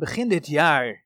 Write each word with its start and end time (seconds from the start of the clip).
Begin 0.00 0.28
dit 0.28 0.46
jaar 0.46 1.04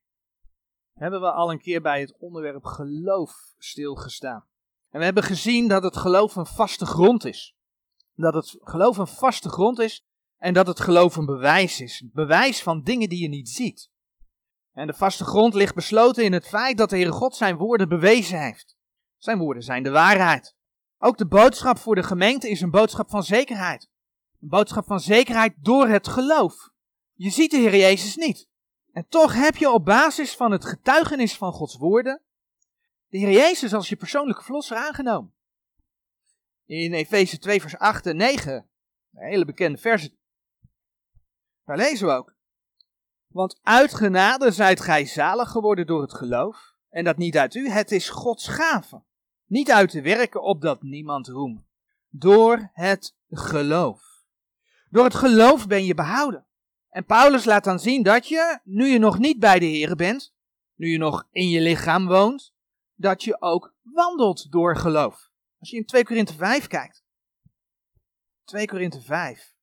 hebben 0.92 1.20
we 1.20 1.32
al 1.32 1.50
een 1.50 1.58
keer 1.58 1.80
bij 1.80 2.00
het 2.00 2.16
onderwerp 2.18 2.64
geloof 2.64 3.34
stilgestaan. 3.58 4.46
En 4.90 4.98
we 4.98 5.04
hebben 5.04 5.22
gezien 5.22 5.68
dat 5.68 5.82
het 5.82 5.96
geloof 5.96 6.36
een 6.36 6.46
vaste 6.46 6.86
grond 6.86 7.24
is. 7.24 7.56
Dat 8.14 8.34
het 8.34 8.56
geloof 8.60 8.96
een 8.96 9.06
vaste 9.06 9.48
grond 9.48 9.78
is 9.78 10.04
en 10.38 10.54
dat 10.54 10.66
het 10.66 10.80
geloof 10.80 11.16
een 11.16 11.26
bewijs 11.26 11.80
is. 11.80 12.04
Bewijs 12.12 12.62
van 12.62 12.82
dingen 12.82 13.08
die 13.08 13.22
je 13.22 13.28
niet 13.28 13.48
ziet. 13.48 13.90
En 14.72 14.86
de 14.86 14.94
vaste 14.94 15.24
grond 15.24 15.54
ligt 15.54 15.74
besloten 15.74 16.24
in 16.24 16.32
het 16.32 16.48
feit 16.48 16.78
dat 16.78 16.90
de 16.90 16.96
Heere 16.96 17.12
God 17.12 17.36
zijn 17.36 17.56
woorden 17.56 17.88
bewezen 17.88 18.42
heeft. 18.42 18.76
Zijn 19.16 19.38
woorden 19.38 19.62
zijn 19.62 19.82
de 19.82 19.90
waarheid. 19.90 20.54
Ook 20.98 21.18
de 21.18 21.26
boodschap 21.26 21.78
voor 21.78 21.94
de 21.94 22.02
gemeente 22.02 22.50
is 22.50 22.60
een 22.60 22.70
boodschap 22.70 23.10
van 23.10 23.22
zekerheid. 23.22 23.90
Een 24.40 24.48
boodschap 24.48 24.86
van 24.86 25.00
zekerheid 25.00 25.54
door 25.60 25.88
het 25.88 26.08
geloof. 26.08 26.70
Je 27.12 27.30
ziet 27.30 27.50
de 27.50 27.56
Heer 27.56 27.76
Jezus 27.76 28.16
niet. 28.16 28.52
En 28.94 29.08
toch 29.08 29.34
heb 29.34 29.56
je 29.56 29.70
op 29.70 29.84
basis 29.84 30.36
van 30.36 30.50
het 30.50 30.64
getuigenis 30.64 31.36
van 31.36 31.52
Gods 31.52 31.76
woorden 31.76 32.22
de 33.08 33.18
Heer 33.18 33.30
Jezus 33.30 33.74
als 33.74 33.88
je 33.88 33.96
persoonlijke 33.96 34.42
verlosser 34.42 34.76
aangenomen. 34.76 35.34
In 36.66 36.92
Efeze 36.92 37.38
2 37.38 37.60
vers 37.60 37.78
8 37.78 38.06
en 38.06 38.16
9, 38.16 38.52
een 39.12 39.28
hele 39.28 39.44
bekende 39.44 39.78
versen. 39.78 40.18
Daar 41.64 41.76
lezen 41.76 42.06
we 42.06 42.12
ook. 42.12 42.34
Want 43.26 43.58
uit 43.62 43.94
genade 43.94 44.50
zijt 44.50 44.80
gij 44.80 45.06
zalig 45.06 45.50
geworden 45.50 45.86
door 45.86 46.02
het 46.02 46.14
geloof. 46.14 46.74
En 46.88 47.04
dat 47.04 47.16
niet 47.16 47.38
uit 47.38 47.54
u, 47.54 47.68
het 47.68 47.92
is 47.92 48.08
Gods 48.08 48.48
gave. 48.48 49.02
Niet 49.46 49.70
uit 49.70 49.90
de 49.90 50.02
werken 50.02 50.42
opdat 50.42 50.82
niemand 50.82 51.28
roemt. 51.28 51.64
Door 52.08 52.70
het 52.72 53.16
geloof. 53.30 54.02
Door 54.90 55.04
het 55.04 55.14
geloof 55.14 55.66
ben 55.66 55.84
je 55.84 55.94
behouden. 55.94 56.46
En 56.94 57.04
Paulus 57.04 57.44
laat 57.44 57.64
dan 57.64 57.78
zien 57.78 58.02
dat 58.02 58.28
je, 58.28 58.60
nu 58.64 58.86
je 58.86 58.98
nog 58.98 59.18
niet 59.18 59.38
bij 59.38 59.58
de 59.58 59.66
Here 59.66 59.96
bent, 59.96 60.34
nu 60.74 60.88
je 60.88 60.98
nog 60.98 61.28
in 61.30 61.48
je 61.48 61.60
lichaam 61.60 62.06
woont, 62.06 62.54
dat 62.94 63.22
je 63.22 63.40
ook 63.40 63.74
wandelt 63.82 64.52
door 64.52 64.76
geloof. 64.76 65.30
Als 65.58 65.70
je 65.70 65.76
in 65.76 65.84
2 65.84 66.04
Korinthe 66.04 66.34
5 66.34 66.66
kijkt. 66.66 67.04
2 68.44 68.66
Korinthe 68.66 69.00
5, 69.00 69.54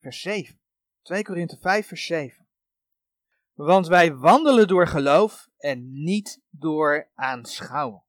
vers 0.00 0.20
7. 0.20 0.60
2 1.02 1.22
Korinthe 1.22 1.58
5, 1.60 1.86
vers 1.86 2.06
7. 2.06 2.46
Want 3.52 3.86
wij 3.86 4.14
wandelen 4.14 4.68
door 4.68 4.86
geloof 4.86 5.48
en 5.56 6.02
niet 6.02 6.42
door 6.50 7.10
aanschouwen. 7.14 8.04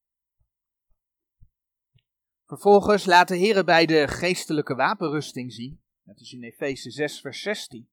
Vervolgens 2.45 3.05
laat 3.05 3.27
de 3.27 3.35
Heer 3.35 3.63
bij 3.63 3.85
de 3.85 4.07
geestelijke 4.07 4.75
wapenrusting 4.75 5.53
zien, 5.53 5.83
dat 6.03 6.19
is 6.19 6.33
in 6.33 6.43
Efeze 6.43 6.91
6, 6.91 7.19
vers 7.19 7.41
16, 7.41 7.89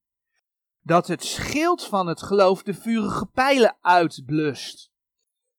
dat 0.82 1.06
het 1.06 1.24
schild 1.24 1.84
van 1.84 2.06
het 2.06 2.22
geloof 2.22 2.62
de 2.62 2.74
vurige 2.74 3.26
pijlen 3.26 3.76
uitblust. 3.80 4.92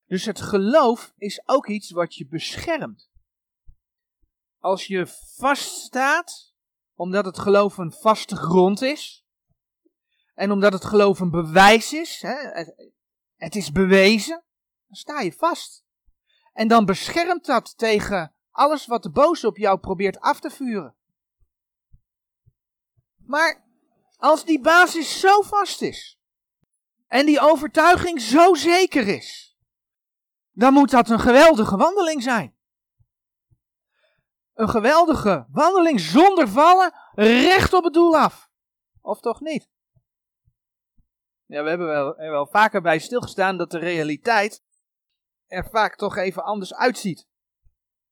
Dus 0.06 0.24
het 0.24 0.40
geloof 0.40 1.12
is 1.16 1.42
ook 1.48 1.68
iets 1.68 1.90
wat 1.90 2.14
je 2.14 2.26
beschermt. 2.26 3.10
Als 4.58 4.86
je 4.86 5.06
vaststaat, 5.36 6.54
omdat 6.94 7.24
het 7.24 7.38
geloof 7.38 7.78
een 7.78 7.92
vaste 7.92 8.36
grond 8.36 8.82
is, 8.82 9.24
en 10.34 10.50
omdat 10.50 10.72
het 10.72 10.84
geloof 10.84 11.20
een 11.20 11.30
bewijs 11.30 11.92
is, 11.92 12.22
hè, 12.22 12.64
het, 13.36 13.54
is 13.54 13.72
bewezen, 13.72 14.44
dan 14.86 14.96
sta 14.96 15.20
je 15.20 15.32
vast. 15.32 15.84
En 16.52 16.68
dan 16.68 16.84
beschermt 16.84 17.46
dat 17.46 17.78
tegen 17.78 18.34
alles 18.50 18.86
wat 18.86 19.02
de 19.02 19.10
boze 19.10 19.46
op 19.46 19.56
jou 19.56 19.78
probeert 19.78 20.20
af 20.20 20.40
te 20.40 20.50
vuren. 20.50 20.96
Maar 23.16 23.63
als 24.24 24.44
die 24.44 24.60
basis 24.60 25.20
zo 25.20 25.42
vast 25.42 25.82
is 25.82 26.18
en 27.06 27.26
die 27.26 27.40
overtuiging 27.40 28.20
zo 28.20 28.54
zeker 28.54 29.08
is, 29.08 29.58
dan 30.50 30.72
moet 30.72 30.90
dat 30.90 31.08
een 31.08 31.20
geweldige 31.20 31.76
wandeling 31.76 32.22
zijn. 32.22 32.56
Een 34.54 34.68
geweldige 34.68 35.46
wandeling 35.50 36.00
zonder 36.00 36.48
vallen, 36.48 36.94
recht 37.12 37.72
op 37.72 37.84
het 37.84 37.92
doel 37.92 38.18
af. 38.18 38.50
Of 39.00 39.20
toch 39.20 39.40
niet? 39.40 39.68
Ja, 41.46 41.62
we 41.62 41.68
hebben 41.68 41.86
wel, 41.86 42.18
er 42.18 42.30
wel 42.30 42.46
vaker 42.46 42.82
bij 42.82 42.98
stilgestaan 42.98 43.56
dat 43.56 43.70
de 43.70 43.78
realiteit 43.78 44.64
er 45.46 45.68
vaak 45.70 45.96
toch 45.96 46.16
even 46.16 46.44
anders 46.44 46.74
uitziet. 46.74 47.26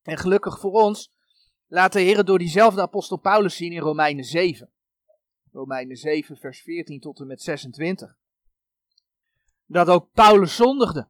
En 0.03 0.19
gelukkig 0.19 0.59
voor 0.59 0.73
ons 0.73 1.13
laat 1.67 1.93
de 1.93 2.01
Heer 2.01 2.25
door 2.25 2.39
diezelfde 2.39 2.81
apostel 2.81 3.17
Paulus 3.17 3.57
zien 3.57 3.73
in 3.73 3.81
Romeinen 3.81 4.25
7. 4.25 4.73
Romeinen 5.53 5.97
7, 5.97 6.37
vers 6.37 6.63
14 6.63 7.01
tot 7.01 7.21
en 7.21 7.27
met 7.27 7.43
26. 7.43 8.17
Dat 9.67 9.89
ook 9.89 10.09
Paulus 10.13 10.57
zondigde. 10.57 11.09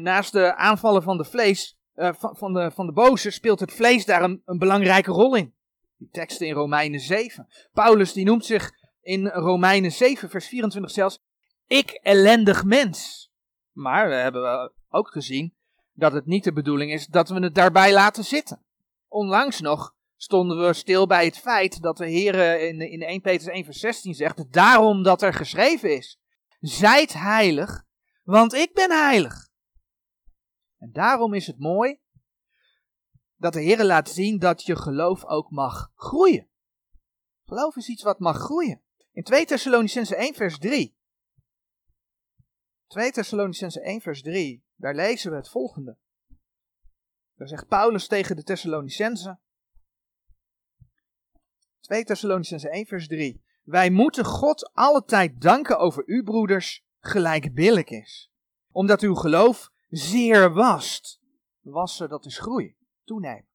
Naast 0.00 0.32
de 0.32 0.54
aanvallen 0.54 1.02
van 1.02 1.16
de 1.16 1.24
vlees, 1.24 1.78
van, 1.94 2.36
van, 2.36 2.52
de, 2.52 2.70
van 2.70 2.86
de 2.86 2.92
boze, 2.92 3.30
speelt 3.30 3.60
het 3.60 3.72
vlees 3.72 4.04
daar 4.04 4.22
een, 4.22 4.42
een 4.44 4.58
belangrijke 4.58 5.10
rol 5.10 5.34
in. 5.34 5.54
Die 5.96 6.08
teksten 6.10 6.46
in 6.46 6.54
Romeinen 6.54 7.00
7. 7.00 7.48
Paulus 7.72 8.12
die 8.12 8.24
noemt 8.24 8.44
zich 8.44 8.70
in 9.00 9.26
Romeinen 9.26 9.92
7, 9.92 10.30
vers 10.30 10.48
24 10.48 10.90
zelfs, 10.90 11.22
ik 11.66 11.90
ellendig 11.90 12.64
mens. 12.64 13.30
Maar 13.72 14.08
we 14.08 14.14
hebben 14.14 14.72
ook 14.88 15.08
gezien 15.08 15.54
dat 15.92 16.12
het 16.12 16.26
niet 16.26 16.44
de 16.44 16.52
bedoeling 16.52 16.92
is 16.92 17.06
dat 17.06 17.28
we 17.28 17.40
het 17.40 17.54
daarbij 17.54 17.92
laten 17.92 18.24
zitten. 18.24 18.64
Onlangs 19.08 19.60
nog 19.60 19.95
stonden 20.16 20.66
we 20.66 20.72
stil 20.72 21.06
bij 21.06 21.24
het 21.24 21.38
feit 21.38 21.80
dat 21.80 21.96
de 21.96 22.06
Heer 22.06 22.60
in, 22.60 22.80
in 22.80 23.02
1 23.02 23.20
Petrus 23.20 23.52
1 23.52 23.64
vers 23.64 23.78
16 23.78 24.14
zegt, 24.14 24.52
daarom 24.52 25.02
dat 25.02 25.22
er 25.22 25.34
geschreven 25.34 25.96
is, 25.96 26.20
zijt 26.60 27.12
heilig, 27.12 27.84
want 28.22 28.52
ik 28.52 28.74
ben 28.74 28.90
heilig. 28.90 29.48
En 30.78 30.92
daarom 30.92 31.34
is 31.34 31.46
het 31.46 31.58
mooi 31.58 32.00
dat 33.36 33.52
de 33.52 33.60
Heer 33.60 33.84
laat 33.84 34.08
zien 34.08 34.38
dat 34.38 34.62
je 34.62 34.76
geloof 34.76 35.24
ook 35.24 35.50
mag 35.50 35.92
groeien. 35.94 36.48
Geloof 37.44 37.76
is 37.76 37.88
iets 37.88 38.02
wat 38.02 38.18
mag 38.18 38.36
groeien. 38.36 38.82
In 39.12 39.22
2 39.22 39.44
Thessalonicense 39.44 40.16
1 40.16 40.34
vers 40.34 40.58
3. 40.58 40.96
2 42.86 43.12
Thessalonicense 43.12 43.80
1 43.80 44.00
vers 44.00 44.22
3, 44.22 44.64
daar 44.74 44.94
lezen 44.94 45.30
we 45.30 45.36
het 45.36 45.48
volgende. 45.48 45.98
Daar 47.34 47.48
zegt 47.48 47.68
Paulus 47.68 48.06
tegen 48.06 48.36
de 48.36 48.42
Thessalonicense. 48.42 49.38
2 51.86 52.04
Thessalonicense 52.04 52.70
1 52.70 52.86
vers 52.86 53.06
3. 53.06 53.44
Wij 53.64 53.90
moeten 53.90 54.24
God 54.24 54.70
alle 54.74 55.04
tijd 55.04 55.40
danken 55.40 55.78
over 55.78 56.02
u 56.06 56.22
broeders, 56.22 56.84
gelijk 57.00 57.54
billig 57.54 57.88
is. 57.88 58.30
Omdat 58.72 59.00
uw 59.00 59.14
geloof 59.14 59.70
zeer 59.88 60.52
wast. 60.52 61.20
Wassen, 61.60 62.08
dat 62.08 62.24
is 62.24 62.38
groei, 62.38 62.76
toenemen. 63.04 63.48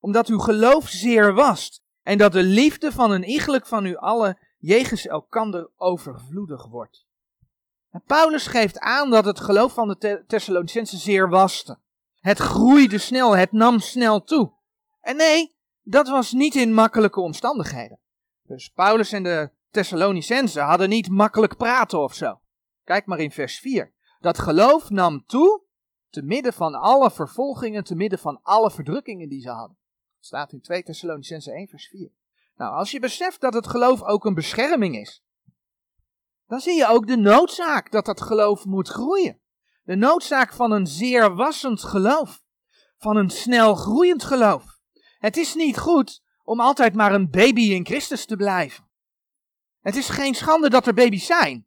Omdat 0.00 0.26
uw 0.26 0.38
geloof 0.38 0.88
zeer 0.88 1.34
wast. 1.34 1.82
En 2.02 2.18
dat 2.18 2.32
de 2.32 2.42
liefde 2.42 2.92
van 2.92 3.10
een 3.10 3.24
iegelijk 3.24 3.66
van 3.66 3.86
u 3.86 3.96
allen 3.96 4.38
jegens 4.58 5.06
elkander 5.06 5.70
overvloedig 5.76 6.66
wordt. 6.66 7.06
En 7.90 8.02
Paulus 8.06 8.46
geeft 8.46 8.78
aan 8.78 9.10
dat 9.10 9.24
het 9.24 9.40
geloof 9.40 9.72
van 9.72 9.88
de 9.88 10.24
Thessalonicense 10.26 10.96
zeer 10.96 11.28
waste. 11.28 11.78
Het 12.20 12.38
groeide 12.38 12.98
snel, 12.98 13.36
het 13.36 13.52
nam 13.52 13.80
snel 13.80 14.24
toe. 14.24 14.52
En 15.00 15.16
nee, 15.16 15.53
dat 15.84 16.08
was 16.08 16.32
niet 16.32 16.54
in 16.54 16.72
makkelijke 16.72 17.20
omstandigheden. 17.20 17.98
Dus 18.42 18.68
Paulus 18.68 19.12
en 19.12 19.22
de 19.22 19.50
Thessalonicense 19.70 20.60
hadden 20.60 20.88
niet 20.88 21.08
makkelijk 21.08 21.56
praten 21.56 22.02
of 22.02 22.14
zo. 22.14 22.40
Kijk 22.84 23.06
maar 23.06 23.18
in 23.18 23.30
vers 23.30 23.58
4. 23.58 23.92
Dat 24.20 24.38
geloof 24.38 24.90
nam 24.90 25.26
toe 25.26 25.62
te 26.10 26.22
midden 26.22 26.52
van 26.52 26.74
alle 26.74 27.10
vervolgingen, 27.10 27.84
te 27.84 27.94
midden 27.94 28.18
van 28.18 28.38
alle 28.42 28.70
verdrukkingen 28.70 29.28
die 29.28 29.40
ze 29.40 29.50
hadden. 29.50 29.76
Dat 30.16 30.26
staat 30.26 30.52
in 30.52 30.60
2 30.60 30.82
Thessalonicense 30.82 31.52
1 31.52 31.68
vers 31.68 31.88
4. 31.88 32.10
Nou, 32.56 32.74
als 32.74 32.90
je 32.90 33.00
beseft 33.00 33.40
dat 33.40 33.54
het 33.54 33.66
geloof 33.66 34.02
ook 34.02 34.24
een 34.24 34.34
bescherming 34.34 34.96
is, 34.96 35.24
dan 36.46 36.60
zie 36.60 36.74
je 36.74 36.88
ook 36.88 37.06
de 37.06 37.16
noodzaak 37.16 37.90
dat 37.90 38.04
dat 38.04 38.20
geloof 38.20 38.64
moet 38.64 38.88
groeien. 38.88 39.40
De 39.82 39.96
noodzaak 39.96 40.52
van 40.52 40.72
een 40.72 40.86
zeer 40.86 41.34
wassend 41.34 41.82
geloof, 41.82 42.42
van 42.98 43.16
een 43.16 43.30
snel 43.30 43.74
groeiend 43.74 44.24
geloof. 44.24 44.73
Het 45.24 45.36
is 45.36 45.54
niet 45.54 45.78
goed 45.78 46.22
om 46.42 46.60
altijd 46.60 46.94
maar 46.94 47.14
een 47.14 47.30
baby 47.30 47.60
in 47.60 47.86
Christus 47.86 48.26
te 48.26 48.36
blijven. 48.36 48.88
Het 49.80 49.96
is 49.96 50.08
geen 50.08 50.34
schande 50.34 50.70
dat 50.70 50.86
er 50.86 50.94
baby's 50.94 51.26
zijn. 51.26 51.66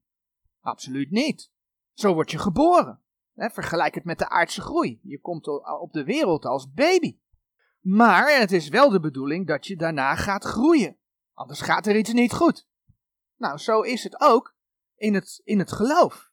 Absoluut 0.61 1.11
niet. 1.11 1.51
Zo 1.93 2.13
word 2.13 2.31
je 2.31 2.37
geboren. 2.37 3.01
vergelijk 3.35 3.95
het 3.95 4.03
met 4.03 4.19
de 4.19 4.29
aardse 4.29 4.61
groei. 4.61 4.99
Je 5.03 5.19
komt 5.19 5.47
op 5.81 5.93
de 5.93 6.03
wereld 6.03 6.45
als 6.45 6.71
baby. 6.71 7.17
Maar 7.79 8.39
het 8.39 8.51
is 8.51 8.69
wel 8.69 8.89
de 8.89 8.99
bedoeling 8.99 9.47
dat 9.47 9.67
je 9.67 9.75
daarna 9.75 10.15
gaat 10.15 10.43
groeien. 10.43 10.97
Anders 11.33 11.61
gaat 11.61 11.85
er 11.85 11.97
iets 11.97 12.13
niet 12.13 12.33
goed. 12.33 12.67
Nou, 13.35 13.57
zo 13.57 13.81
is 13.81 14.03
het 14.03 14.21
ook 14.21 14.55
in 14.95 15.13
het, 15.13 15.41
in 15.43 15.59
het 15.59 15.71
geloof. 15.71 16.31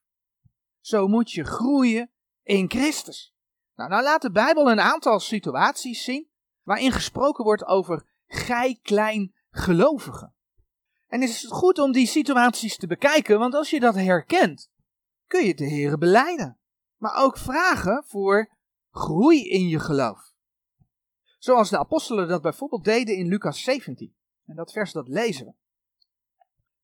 Zo 0.81 1.07
moet 1.07 1.33
je 1.33 1.45
groeien 1.45 2.11
in 2.43 2.71
Christus. 2.71 3.35
Nou, 3.75 3.91
nou 3.91 4.03
laat 4.03 4.23
de 4.23 4.31
Bijbel 4.31 4.71
een 4.71 4.81
aantal 4.81 5.21
situaties 5.21 6.05
zien 6.05 6.33
waarin 6.65 6.93
gesproken 6.93 7.45
wordt 7.45 7.65
over 7.65 8.07
gij 8.27 8.79
klein 8.83 9.35
gelovigen. 9.51 10.35
En 11.07 11.23
is 11.23 11.43
het 11.43 11.53
goed 11.53 11.79
om 11.79 11.93
die 11.93 12.07
situaties 12.07 12.77
te 12.77 12.87
bekijken, 12.87 13.39
want 13.39 13.55
als 13.55 13.71
je 13.71 13.81
dat 13.81 13.95
herkent, 13.95 14.71
kun 15.27 15.45
je 15.45 15.55
de 15.55 15.65
Heer 15.65 15.99
beleiden. 15.99 16.59
Maar 16.97 17.23
ook 17.23 17.39
vragen 17.39 18.05
voor 18.07 18.51
groei 18.91 19.49
in 19.49 19.69
je 19.69 19.79
geloof. 19.79 20.33
Zoals 21.39 21.71
de 21.71 21.79
apostelen 21.79 22.29
dat 22.29 22.43
bijvoorbeeld 22.43 22.85
deden 22.85 23.17
in 23.17 23.27
Lucas 23.27 23.63
17. 23.63 24.15
En 24.47 24.57
dat 24.57 24.73
vers 24.73 24.93
dat 24.93 25.09
lezen 25.09 25.47
we. 25.47 25.53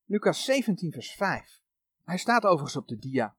Lucas 0.05 0.43
17, 0.43 0.91
vers 0.91 1.11
5. 1.11 1.61
Hij 2.03 2.17
staat 2.17 2.43
overigens 2.43 2.75
op 2.75 2.87
de 2.87 2.97
dia. 2.97 3.35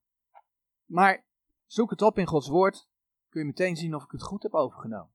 Maar 0.85 1.25
zoek 1.67 1.91
het 1.91 2.03
op 2.03 2.19
in 2.19 2.27
Gods 2.27 2.49
woord, 2.49 2.89
kun 3.29 3.41
je 3.41 3.47
meteen 3.47 3.77
zien 3.77 3.95
of 3.95 4.05
ik 4.05 4.11
het 4.11 4.23
goed 4.23 4.43
heb 4.43 4.55
overgenomen. 4.55 5.12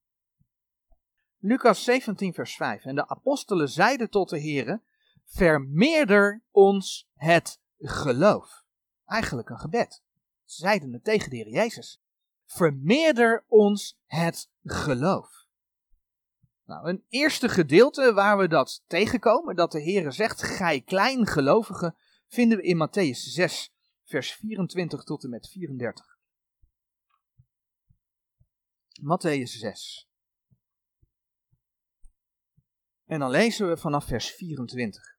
Lucas 1.39 1.83
17, 1.83 2.33
vers 2.33 2.55
5. 2.55 2.85
En 2.85 2.95
de 2.95 3.07
apostelen 3.07 3.69
zeiden 3.69 4.09
tot 4.09 4.29
de 4.29 4.39
Heeren, 4.39 4.83
vermeerder 5.25 6.43
ons 6.51 7.09
het 7.13 7.59
geloof. 7.77 8.63
Eigenlijk 9.05 9.49
een 9.49 9.59
gebed. 9.59 10.03
Ze 10.45 10.61
zeiden 10.61 10.93
het 10.93 11.03
tegen 11.03 11.29
de 11.29 11.35
Heer 11.35 11.49
Jezus. 11.49 12.01
Vermeerder 12.45 13.45
ons 13.47 13.99
het 14.05 14.49
geloof. 14.63 15.45
Nou, 16.65 16.89
een 16.89 17.05
eerste 17.09 17.49
gedeelte 17.49 18.13
waar 18.13 18.37
we 18.37 18.47
dat 18.47 18.83
tegenkomen, 18.87 19.55
dat 19.55 19.71
de 19.71 19.81
Heer 19.81 20.11
zegt, 20.11 20.41
gij 20.41 20.81
kleingelovigen, 20.81 21.95
vinden 22.27 22.57
we 22.57 22.63
in 22.63 22.87
Matthäus 22.87 23.17
6, 23.17 23.73
vers 24.03 24.33
24 24.33 25.03
tot 25.03 25.23
en 25.23 25.29
met 25.29 25.49
34. 25.49 26.17
Matthäus 29.01 29.59
6. 29.59 30.09
En 33.07 33.19
dan 33.19 33.29
lezen 33.29 33.69
we 33.69 33.77
vanaf 33.77 34.05
vers 34.05 34.29
24. 34.29 35.15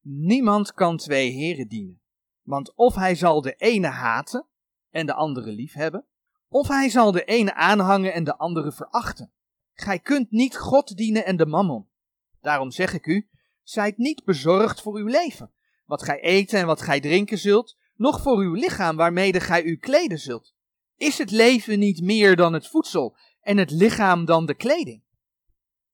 Niemand 0.00 0.72
kan 0.72 0.96
twee 0.96 1.30
heren 1.30 1.68
dienen, 1.68 2.02
want 2.42 2.74
of 2.74 2.94
hij 2.94 3.14
zal 3.14 3.40
de 3.40 3.54
ene 3.54 3.86
haten 3.86 4.46
en 4.90 5.06
de 5.06 5.14
andere 5.14 5.52
liefhebben, 5.52 6.06
of 6.48 6.68
hij 6.68 6.88
zal 6.88 7.12
de 7.12 7.24
ene 7.24 7.54
aanhangen 7.54 8.12
en 8.12 8.24
de 8.24 8.36
andere 8.36 8.72
verachten. 8.72 9.32
Gij 9.72 9.98
kunt 9.98 10.30
niet 10.30 10.56
God 10.56 10.96
dienen 10.96 11.24
en 11.24 11.36
de 11.36 11.46
mammon. 11.46 11.88
Daarom 12.40 12.70
zeg 12.70 12.92
ik 12.92 13.06
u, 13.06 13.28
zijt 13.62 13.96
niet 13.96 14.24
bezorgd 14.24 14.80
voor 14.80 14.96
uw 14.96 15.06
leven, 15.06 15.52
wat 15.84 16.02
gij 16.02 16.20
eten 16.20 16.58
en 16.58 16.66
wat 16.66 16.82
gij 16.82 17.00
drinken 17.00 17.38
zult, 17.38 17.76
noch 17.94 18.20
voor 18.20 18.38
uw 18.38 18.54
lichaam 18.54 18.96
waarmede 18.96 19.40
gij 19.40 19.62
u 19.62 19.76
kleden 19.76 20.18
zult. 20.18 20.54
Is 20.96 21.18
het 21.18 21.30
leven 21.30 21.78
niet 21.78 22.02
meer 22.02 22.36
dan 22.36 22.52
het 22.52 22.68
voedsel 22.68 23.16
en 23.40 23.56
het 23.56 23.70
lichaam 23.70 24.24
dan 24.24 24.46
de 24.46 24.54
kleding? 24.54 25.02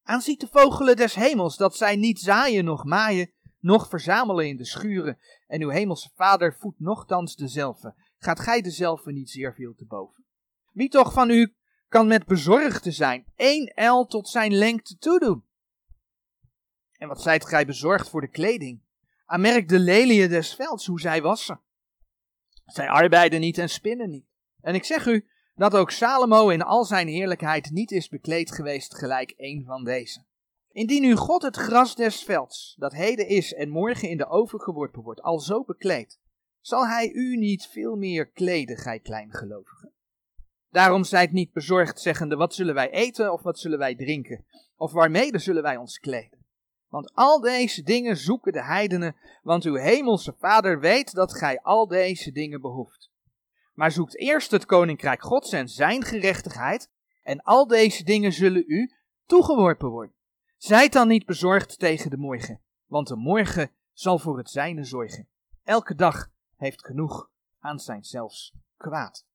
Aanziet 0.09 0.41
de 0.41 0.49
vogelen 0.51 0.97
des 0.97 1.15
hemels 1.15 1.57
dat 1.57 1.77
zij 1.77 1.97
niet 1.97 2.21
zaaien 2.21 2.65
noch 2.65 2.85
maaien, 2.85 3.33
noch 3.59 3.89
verzamelen 3.89 4.49
in 4.49 4.57
de 4.57 4.65
schuren, 4.65 5.19
en 5.47 5.63
uw 5.63 5.69
hemelse 5.69 6.11
vader 6.15 6.57
voedt 6.59 6.81
nochtans 6.81 7.37
dezelfde. 7.37 7.95
Gaat 8.19 8.41
gij 8.41 8.61
dezelfde 8.61 9.13
niet 9.13 9.31
zeer 9.31 9.55
veel 9.55 9.75
te 9.75 9.85
boven? 9.87 10.25
Wie 10.73 10.89
toch 10.89 11.13
van 11.13 11.31
u 11.31 11.55
kan 11.89 12.07
met 12.07 12.27
bezorgde 12.27 12.91
zijn 12.91 13.27
één 13.37 13.67
el 13.67 14.07
tot 14.07 14.29
zijn 14.29 14.55
lengte 14.55 14.97
toedoen? 14.97 15.45
En 16.93 17.09
wat 17.09 17.23
zijt 17.23 17.47
gij 17.47 17.67
bezorgd 17.67 18.09
voor 18.09 18.21
de 18.21 18.31
kleding? 18.31 18.83
Aanmerk 19.25 19.69
de 19.69 19.79
leliën 19.79 20.29
des 20.29 20.55
velds, 20.55 20.87
hoe 20.87 21.01
zij 21.01 21.23
wassen. 21.23 21.61
Zij 22.67 22.89
arbeiden 22.89 23.41
niet 23.41 23.59
en 23.59 23.69
spinnen 23.69 24.11
niet. 24.11 24.27
En 24.61 24.75
ik 24.75 24.85
zeg 24.85 25.07
u 25.07 25.29
dat 25.59 25.75
ook 25.75 25.91
Salomo 25.91 26.49
in 26.49 26.63
al 26.63 26.85
zijn 26.85 27.09
heerlijkheid 27.09 27.71
niet 27.71 27.91
is 27.91 28.09
bekleed 28.09 28.53
geweest 28.53 28.95
gelijk 28.95 29.35
een 29.37 29.65
van 29.67 29.85
deze. 29.85 30.25
Indien 30.73 31.05
u 31.05 31.17
God 31.17 31.43
het 31.43 31.57
gras 31.57 31.95
des 31.95 32.23
velds, 32.23 32.75
dat 32.79 32.93
heden 32.93 33.29
is 33.29 33.55
en 33.55 33.69
morgen 33.69 34.09
in 34.09 34.17
de 34.17 34.29
oven 34.29 34.61
geworpen 34.61 35.03
wordt, 35.03 35.23
al 35.23 35.39
zo 35.41 35.65
bekleedt, 35.65 36.21
zal 36.61 36.87
hij 36.87 37.13
u 37.13 37.37
niet 37.37 37.67
veel 37.67 37.97
meer 37.97 38.27
kleden, 38.27 38.77
gij 38.77 38.99
kleingelovigen. 38.99 39.93
Daarom 40.71 41.05
zijt 41.05 41.33
niet 41.33 41.53
bezorgd, 41.53 42.01
zeggende, 42.01 42.37
wat 42.37 42.55
zullen 42.55 42.75
wij 42.75 42.91
eten 42.91 43.33
of 43.33 43.43
wat 43.43 43.59
zullen 43.59 43.79
wij 43.79 43.95
drinken, 43.95 44.45
of 44.77 44.93
waarmede 44.93 45.39
zullen 45.39 45.63
wij 45.63 45.77
ons 45.77 45.99
kleden. 45.99 46.47
Want 46.89 47.15
al 47.15 47.41
deze 47.41 47.83
dingen 47.83 48.17
zoeken 48.17 48.53
de 48.53 48.65
heidenen, 48.65 49.17
want 49.43 49.65
uw 49.65 49.75
hemelse 49.75 50.35
Vader 50.39 50.81
weet 50.81 51.15
dat 51.15 51.35
gij 51.35 51.61
al 51.61 51.87
deze 51.87 52.33
dingen 52.33 52.61
behoeft. 52.61 53.08
Maar 53.79 53.93
zoekt 53.93 54.19
eerst 54.19 54.51
het 54.51 54.67
koninkrijk 54.67 55.23
Gods 55.23 55.53
en 55.53 55.69
zijn 55.69 56.05
gerechtigheid, 56.05 56.91
en 57.23 57.43
al 57.43 57.67
deze 57.67 58.05
dingen 58.05 58.33
zullen 58.33 58.65
u 58.67 58.93
toegeworpen 59.27 59.89
worden. 59.89 60.15
Zijt 60.57 60.93
dan 60.93 61.09
niet 61.09 61.27
bezorgd 61.27 61.79
tegen 61.79 62.11
de 62.11 62.17
morgen, 62.17 62.63
want 62.87 63.09
de 63.09 63.17
morgen 63.17 63.71
zal 63.93 64.19
voor 64.19 64.39
het 64.39 64.51
zijne 64.51 64.85
zorgen. 64.85 65.29
Elke 65.65 65.95
dag 65.95 66.29
heeft 66.57 66.85
genoeg 66.85 67.31
aan 67.59 67.79
zijn 67.79 68.05
zelfs 68.05 68.55
kwaad. 68.77 69.27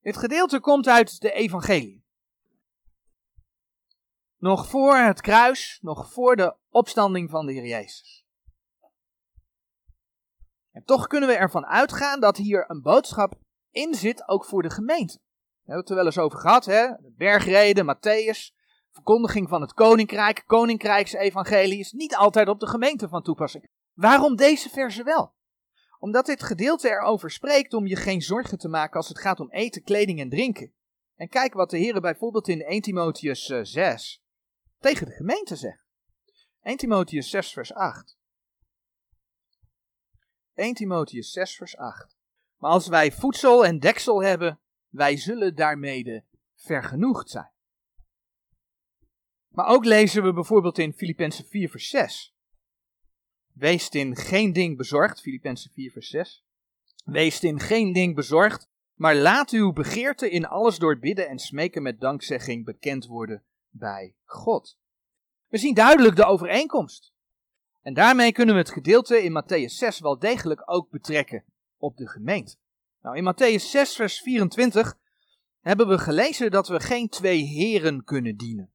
Dit 0.00 0.16
gedeelte 0.16 0.60
komt 0.60 0.88
uit 0.88 1.20
de 1.20 1.32
evangelie. 1.32 2.04
Nog 4.36 4.68
voor 4.68 4.96
het 4.96 5.20
kruis, 5.20 5.78
nog 5.82 6.12
voor 6.12 6.36
de 6.36 6.56
opstanding 6.68 7.30
van 7.30 7.46
de 7.46 7.52
Heer 7.52 7.66
Jezus. 7.66 8.24
En 10.70 10.84
toch 10.84 11.06
kunnen 11.06 11.28
we 11.28 11.34
ervan 11.34 11.66
uitgaan 11.66 12.20
dat 12.20 12.36
hier 12.36 12.70
een 12.70 12.82
boodschap 12.82 13.38
in 13.70 13.94
zit, 13.94 14.28
ook 14.28 14.44
voor 14.44 14.62
de 14.62 14.70
gemeente. 14.70 15.18
We 15.70 15.76
hebben 15.76 15.80
het 15.80 15.90
er 15.90 15.96
wel 15.96 16.04
eens 16.04 16.18
over 16.18 16.38
gehad, 16.38 16.64
hè? 16.64 16.86
De 16.86 17.12
bergreden, 17.16 17.96
Matthäus, 17.96 18.54
verkondiging 18.90 19.48
van 19.48 19.60
het 19.60 19.72
koninkrijk, 19.72 20.42
koninkrijksevangelie 20.46 21.78
is 21.78 21.92
niet 21.92 22.16
altijd 22.16 22.48
op 22.48 22.60
de 22.60 22.66
gemeente 22.66 23.08
van 23.08 23.22
toepassing. 23.22 23.70
Waarom 23.92 24.36
deze 24.36 24.68
verse 24.68 25.02
wel? 25.02 25.34
Omdat 25.98 26.26
dit 26.26 26.42
gedeelte 26.42 26.88
erover 26.88 27.30
spreekt 27.30 27.74
om 27.74 27.86
je 27.86 27.96
geen 27.96 28.22
zorgen 28.22 28.58
te 28.58 28.68
maken 28.68 28.96
als 28.96 29.08
het 29.08 29.18
gaat 29.18 29.40
om 29.40 29.50
eten, 29.50 29.82
kleding 29.82 30.20
en 30.20 30.28
drinken. 30.28 30.72
En 31.16 31.28
kijk 31.28 31.54
wat 31.54 31.70
de 31.70 31.78
Heer 31.78 32.00
bijvoorbeeld 32.00 32.48
in 32.48 32.62
1 32.62 32.80
Timotheus 32.80 33.44
6 33.44 33.74
eh, 33.74 33.96
tegen 34.78 35.06
de 35.06 35.12
gemeente 35.12 35.56
zegt. 35.56 35.84
1 36.62 36.76
Timotheus 36.76 37.30
6 37.30 37.52
vers 37.52 37.74
8. 37.74 38.18
1 40.54 40.74
Timotheus 40.74 41.32
6 41.32 41.56
vers 41.56 41.76
8. 41.76 42.19
Maar 42.60 42.70
als 42.70 42.88
wij 42.88 43.12
voedsel 43.12 43.64
en 43.64 43.78
deksel 43.78 44.22
hebben, 44.22 44.58
wij 44.88 45.16
zullen 45.16 45.54
daarmee 45.54 46.24
vergenoegd 46.56 47.30
zijn. 47.30 47.50
Maar 49.48 49.66
ook 49.66 49.84
lezen 49.84 50.22
we 50.22 50.32
bijvoorbeeld 50.32 50.78
in 50.78 50.92
Filippenzen 50.92 51.44
4 51.44 51.70
vers 51.70 51.88
6. 51.88 52.34
Wees 53.52 53.88
in 53.88 54.16
geen 54.16 54.52
ding 54.52 54.76
bezorgd, 54.76 55.20
Filippenzen 55.20 55.70
4 55.70 55.90
vers 55.90 56.08
6. 56.08 56.44
Wees 57.04 57.40
in 57.40 57.60
geen 57.60 57.92
ding 57.92 58.14
bezorgd, 58.14 58.68
maar 58.94 59.16
laat 59.16 59.50
uw 59.50 59.72
begeerte 59.72 60.30
in 60.30 60.46
alles 60.46 60.78
door 60.78 60.98
bidden 60.98 61.28
en 61.28 61.38
smeken 61.38 61.82
met 61.82 62.00
dankzegging 62.00 62.64
bekend 62.64 63.06
worden 63.06 63.42
bij 63.70 64.14
God. 64.24 64.78
We 65.48 65.58
zien 65.58 65.74
duidelijk 65.74 66.16
de 66.16 66.24
overeenkomst. 66.24 67.12
En 67.82 67.94
daarmee 67.94 68.32
kunnen 68.32 68.54
we 68.54 68.60
het 68.60 68.70
gedeelte 68.70 69.22
in 69.22 69.42
Matthäus 69.42 69.74
6 69.74 70.00
wel 70.00 70.18
degelijk 70.18 70.62
ook 70.64 70.90
betrekken 70.90 71.44
op 71.80 71.96
de 71.96 72.08
gemeente. 72.08 72.56
Nou, 73.00 73.16
in 73.16 73.34
Matthäus 73.34 73.70
6 73.70 73.94
vers 73.94 74.20
24 74.20 74.96
hebben 75.60 75.88
we 75.88 75.98
gelezen 75.98 76.50
dat 76.50 76.68
we 76.68 76.80
geen 76.80 77.08
twee 77.08 77.42
heren 77.42 78.04
kunnen 78.04 78.36
dienen. 78.36 78.72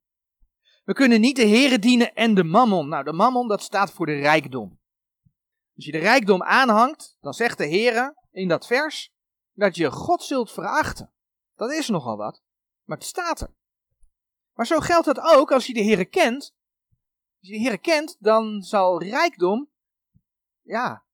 We 0.84 0.92
kunnen 0.92 1.20
niet 1.20 1.36
de 1.36 1.44
heren 1.44 1.80
dienen 1.80 2.14
en 2.14 2.34
de 2.34 2.44
mammon. 2.44 2.88
Nou, 2.88 3.04
de 3.04 3.12
mammon 3.12 3.48
dat 3.48 3.62
staat 3.62 3.90
voor 3.90 4.06
de 4.06 4.18
rijkdom. 4.18 4.80
Als 5.76 5.84
je 5.84 5.92
de 5.92 5.98
rijkdom 5.98 6.42
aanhangt, 6.42 7.16
dan 7.20 7.34
zegt 7.34 7.58
de 7.58 7.68
Heere 7.68 8.16
in 8.30 8.48
dat 8.48 8.66
vers 8.66 9.12
dat 9.52 9.76
je 9.76 9.90
God 9.90 10.22
zult 10.22 10.52
verachten. 10.52 11.12
Dat 11.54 11.72
is 11.72 11.88
nogal 11.88 12.16
wat, 12.16 12.42
maar 12.84 12.96
het 12.96 13.06
staat 13.06 13.40
er. 13.40 13.54
Maar 14.52 14.66
zo 14.66 14.78
geldt 14.78 15.06
het 15.06 15.20
ook 15.20 15.52
als 15.52 15.66
je 15.66 15.72
de 15.72 15.82
Heere 15.82 16.04
kent. 16.04 16.54
Als 17.40 17.48
je 17.48 17.52
de 17.52 17.60
Heere 17.60 17.78
kent, 17.78 18.16
dan 18.18 18.62
zal 18.62 19.02
rijkdom, 19.02 19.70
ja, 20.62 21.05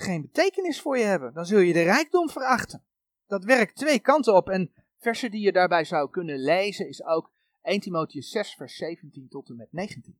geen 0.00 0.22
betekenis 0.22 0.80
voor 0.80 0.98
je 0.98 1.04
hebben. 1.04 1.34
Dan 1.34 1.46
zul 1.46 1.58
je 1.58 1.72
de 1.72 1.82
rijkdom 1.82 2.30
verachten. 2.30 2.84
Dat 3.26 3.44
werkt 3.44 3.76
twee 3.76 3.98
kanten 3.98 4.34
op. 4.34 4.48
En 4.48 4.72
versen 4.98 5.30
die 5.30 5.40
je 5.40 5.52
daarbij 5.52 5.84
zou 5.84 6.10
kunnen 6.10 6.38
lezen 6.38 6.88
is 6.88 7.04
ook 7.04 7.32
1 7.62 7.80
Timotheus 7.80 8.30
6, 8.30 8.54
vers 8.54 8.76
17 8.76 9.28
tot 9.28 9.48
en 9.48 9.56
met 9.56 9.72
19. 9.72 10.18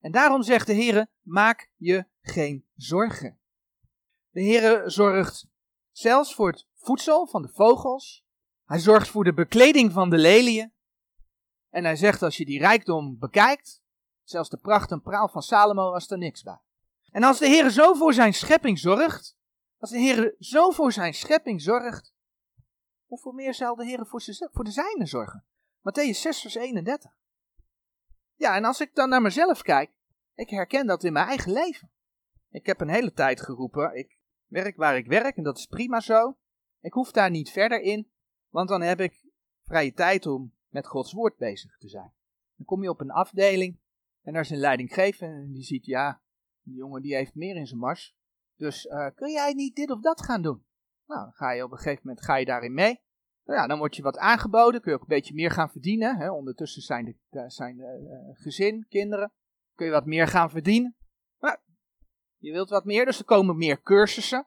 En 0.00 0.12
daarom 0.12 0.42
zegt 0.42 0.66
de 0.66 0.72
Heer: 0.72 1.06
maak 1.20 1.70
je 1.76 2.06
geen 2.20 2.66
zorgen. 2.74 3.38
De 4.30 4.40
Heer 4.40 4.90
zorgt 4.90 5.48
zelfs 5.90 6.34
voor 6.34 6.50
het 6.50 6.66
voedsel 6.74 7.26
van 7.26 7.42
de 7.42 7.48
vogels. 7.48 8.24
Hij 8.64 8.78
zorgt 8.78 9.08
voor 9.08 9.24
de 9.24 9.34
bekleding 9.34 9.92
van 9.92 10.10
de 10.10 10.18
leliën. 10.18 10.72
En 11.68 11.84
hij 11.84 11.96
zegt 11.96 12.22
als 12.22 12.36
je 12.36 12.44
die 12.44 12.58
rijkdom 12.58 13.18
bekijkt, 13.18 13.82
zelfs 14.22 14.48
de 14.48 14.56
pracht 14.56 14.90
en 14.90 15.02
praal 15.02 15.28
van 15.28 15.42
Salomo 15.42 15.90
was 15.90 16.10
er 16.10 16.18
niks 16.18 16.42
bij. 16.42 16.60
En 17.10 17.22
als 17.22 17.38
de 17.38 17.46
Heer 17.46 17.70
zo 17.70 17.94
voor 17.94 18.12
zijn 18.12 18.34
schepping 18.34 18.78
zorgt, 18.78 19.36
als 19.78 19.90
de 19.90 19.98
Heer 19.98 20.34
zo 20.38 20.70
voor 20.70 20.92
zijn 20.92 21.14
schepping 21.14 21.62
zorgt, 21.62 22.14
hoeveel 23.06 23.32
meer 23.32 23.54
zal 23.54 23.74
de 23.74 23.84
Heer 23.84 24.06
voor, 24.06 24.22
voor 24.52 24.64
de 24.64 24.70
zijne 24.70 25.06
zorgen? 25.06 25.44
Matthäus 25.78 26.20
6 26.20 26.40
vers 26.40 26.54
31. 26.54 27.18
Ja, 28.34 28.56
en 28.56 28.64
als 28.64 28.80
ik 28.80 28.94
dan 28.94 29.08
naar 29.08 29.22
mezelf 29.22 29.62
kijk, 29.62 29.90
Ik 30.34 30.50
herken 30.50 30.86
dat 30.86 31.04
in 31.04 31.12
mijn 31.12 31.26
eigen 31.26 31.52
leven. 31.52 31.90
Ik 32.50 32.66
heb 32.66 32.80
een 32.80 32.88
hele 32.88 33.12
tijd 33.12 33.40
geroepen, 33.40 33.96
ik 33.96 34.18
werk 34.46 34.76
waar 34.76 34.96
ik 34.96 35.06
werk 35.06 35.36
en 35.36 35.42
dat 35.42 35.58
is 35.58 35.66
prima 35.66 36.00
zo. 36.00 36.36
Ik 36.80 36.92
hoef 36.92 37.10
daar 37.10 37.30
niet 37.30 37.50
verder 37.50 37.80
in, 37.80 38.10
want 38.48 38.68
dan 38.68 38.82
heb 38.82 39.00
ik 39.00 39.26
vrije 39.62 39.92
tijd 39.92 40.26
om 40.26 40.54
met 40.68 40.86
Gods 40.86 41.12
woord 41.12 41.36
bezig 41.36 41.78
te 41.78 41.88
zijn. 41.88 42.12
Dan 42.56 42.66
kom 42.66 42.82
je 42.82 42.88
op 42.88 43.00
een 43.00 43.10
afdeling 43.10 43.80
en 44.22 44.32
daar 44.32 44.42
is 44.42 44.50
een 44.50 44.58
leidinggevende 44.58 45.34
en 45.34 45.52
die 45.52 45.62
ziet, 45.62 45.84
ja, 45.84 46.22
die 46.70 46.78
jongen 46.78 47.02
die 47.02 47.14
heeft 47.14 47.34
meer 47.34 47.56
in 47.56 47.66
zijn 47.66 47.80
mars. 47.80 48.16
Dus 48.56 48.84
uh, 48.84 49.06
kun 49.14 49.30
jij 49.30 49.52
niet 49.52 49.76
dit 49.76 49.90
of 49.90 50.00
dat 50.00 50.22
gaan 50.22 50.42
doen? 50.42 50.64
Nou, 51.06 51.22
dan 51.22 51.32
ga 51.32 51.52
je 51.52 51.64
op 51.64 51.72
een 51.72 51.78
gegeven 51.78 52.02
moment 52.04 52.24
ga 52.24 52.36
je 52.36 52.44
daarin 52.44 52.74
mee. 52.74 53.00
Nou 53.44 53.58
ja, 53.60 53.66
dan 53.66 53.78
wordt 53.78 53.96
je 53.96 54.02
wat 54.02 54.18
aangeboden, 54.18 54.80
kun 54.80 54.90
je 54.90 54.96
ook 54.96 55.02
een 55.02 55.16
beetje 55.16 55.34
meer 55.34 55.50
gaan 55.50 55.70
verdienen. 55.70 56.16
Hè? 56.16 56.30
Ondertussen 56.30 56.82
zijn 56.82 57.04
de, 57.04 57.44
zijn 57.50 57.76
de 57.76 57.82
uh, 57.82 58.42
gezin, 58.42 58.86
kinderen, 58.88 59.32
kun 59.74 59.86
je 59.86 59.92
wat 59.92 60.06
meer 60.06 60.26
gaan 60.26 60.50
verdienen. 60.50 60.96
Maar 61.38 61.62
je 62.36 62.52
wilt 62.52 62.70
wat 62.70 62.84
meer, 62.84 63.04
dus 63.04 63.18
er 63.18 63.24
komen 63.24 63.56
meer 63.56 63.82
cursussen. 63.82 64.46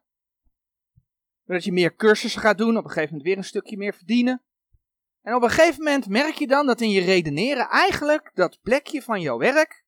Dat 1.45 1.63
je 1.63 1.71
meer 1.71 1.95
cursussen 1.95 2.41
gaat 2.41 2.57
doen, 2.57 2.77
op 2.77 2.83
een 2.83 2.89
gegeven 2.89 3.09
moment 3.09 3.27
weer 3.27 3.37
een 3.37 3.43
stukje 3.43 3.77
meer 3.77 3.93
verdienen. 3.93 4.41
En 5.21 5.35
op 5.35 5.43
een 5.43 5.49
gegeven 5.49 5.83
moment 5.83 6.07
merk 6.07 6.33
je 6.33 6.47
dan 6.47 6.65
dat 6.65 6.81
in 6.81 6.89
je 6.89 7.01
redeneren 7.01 7.69
eigenlijk 7.69 8.31
dat 8.33 8.59
plekje 8.61 9.01
van 9.01 9.21
jouw 9.21 9.37
werk, 9.37 9.85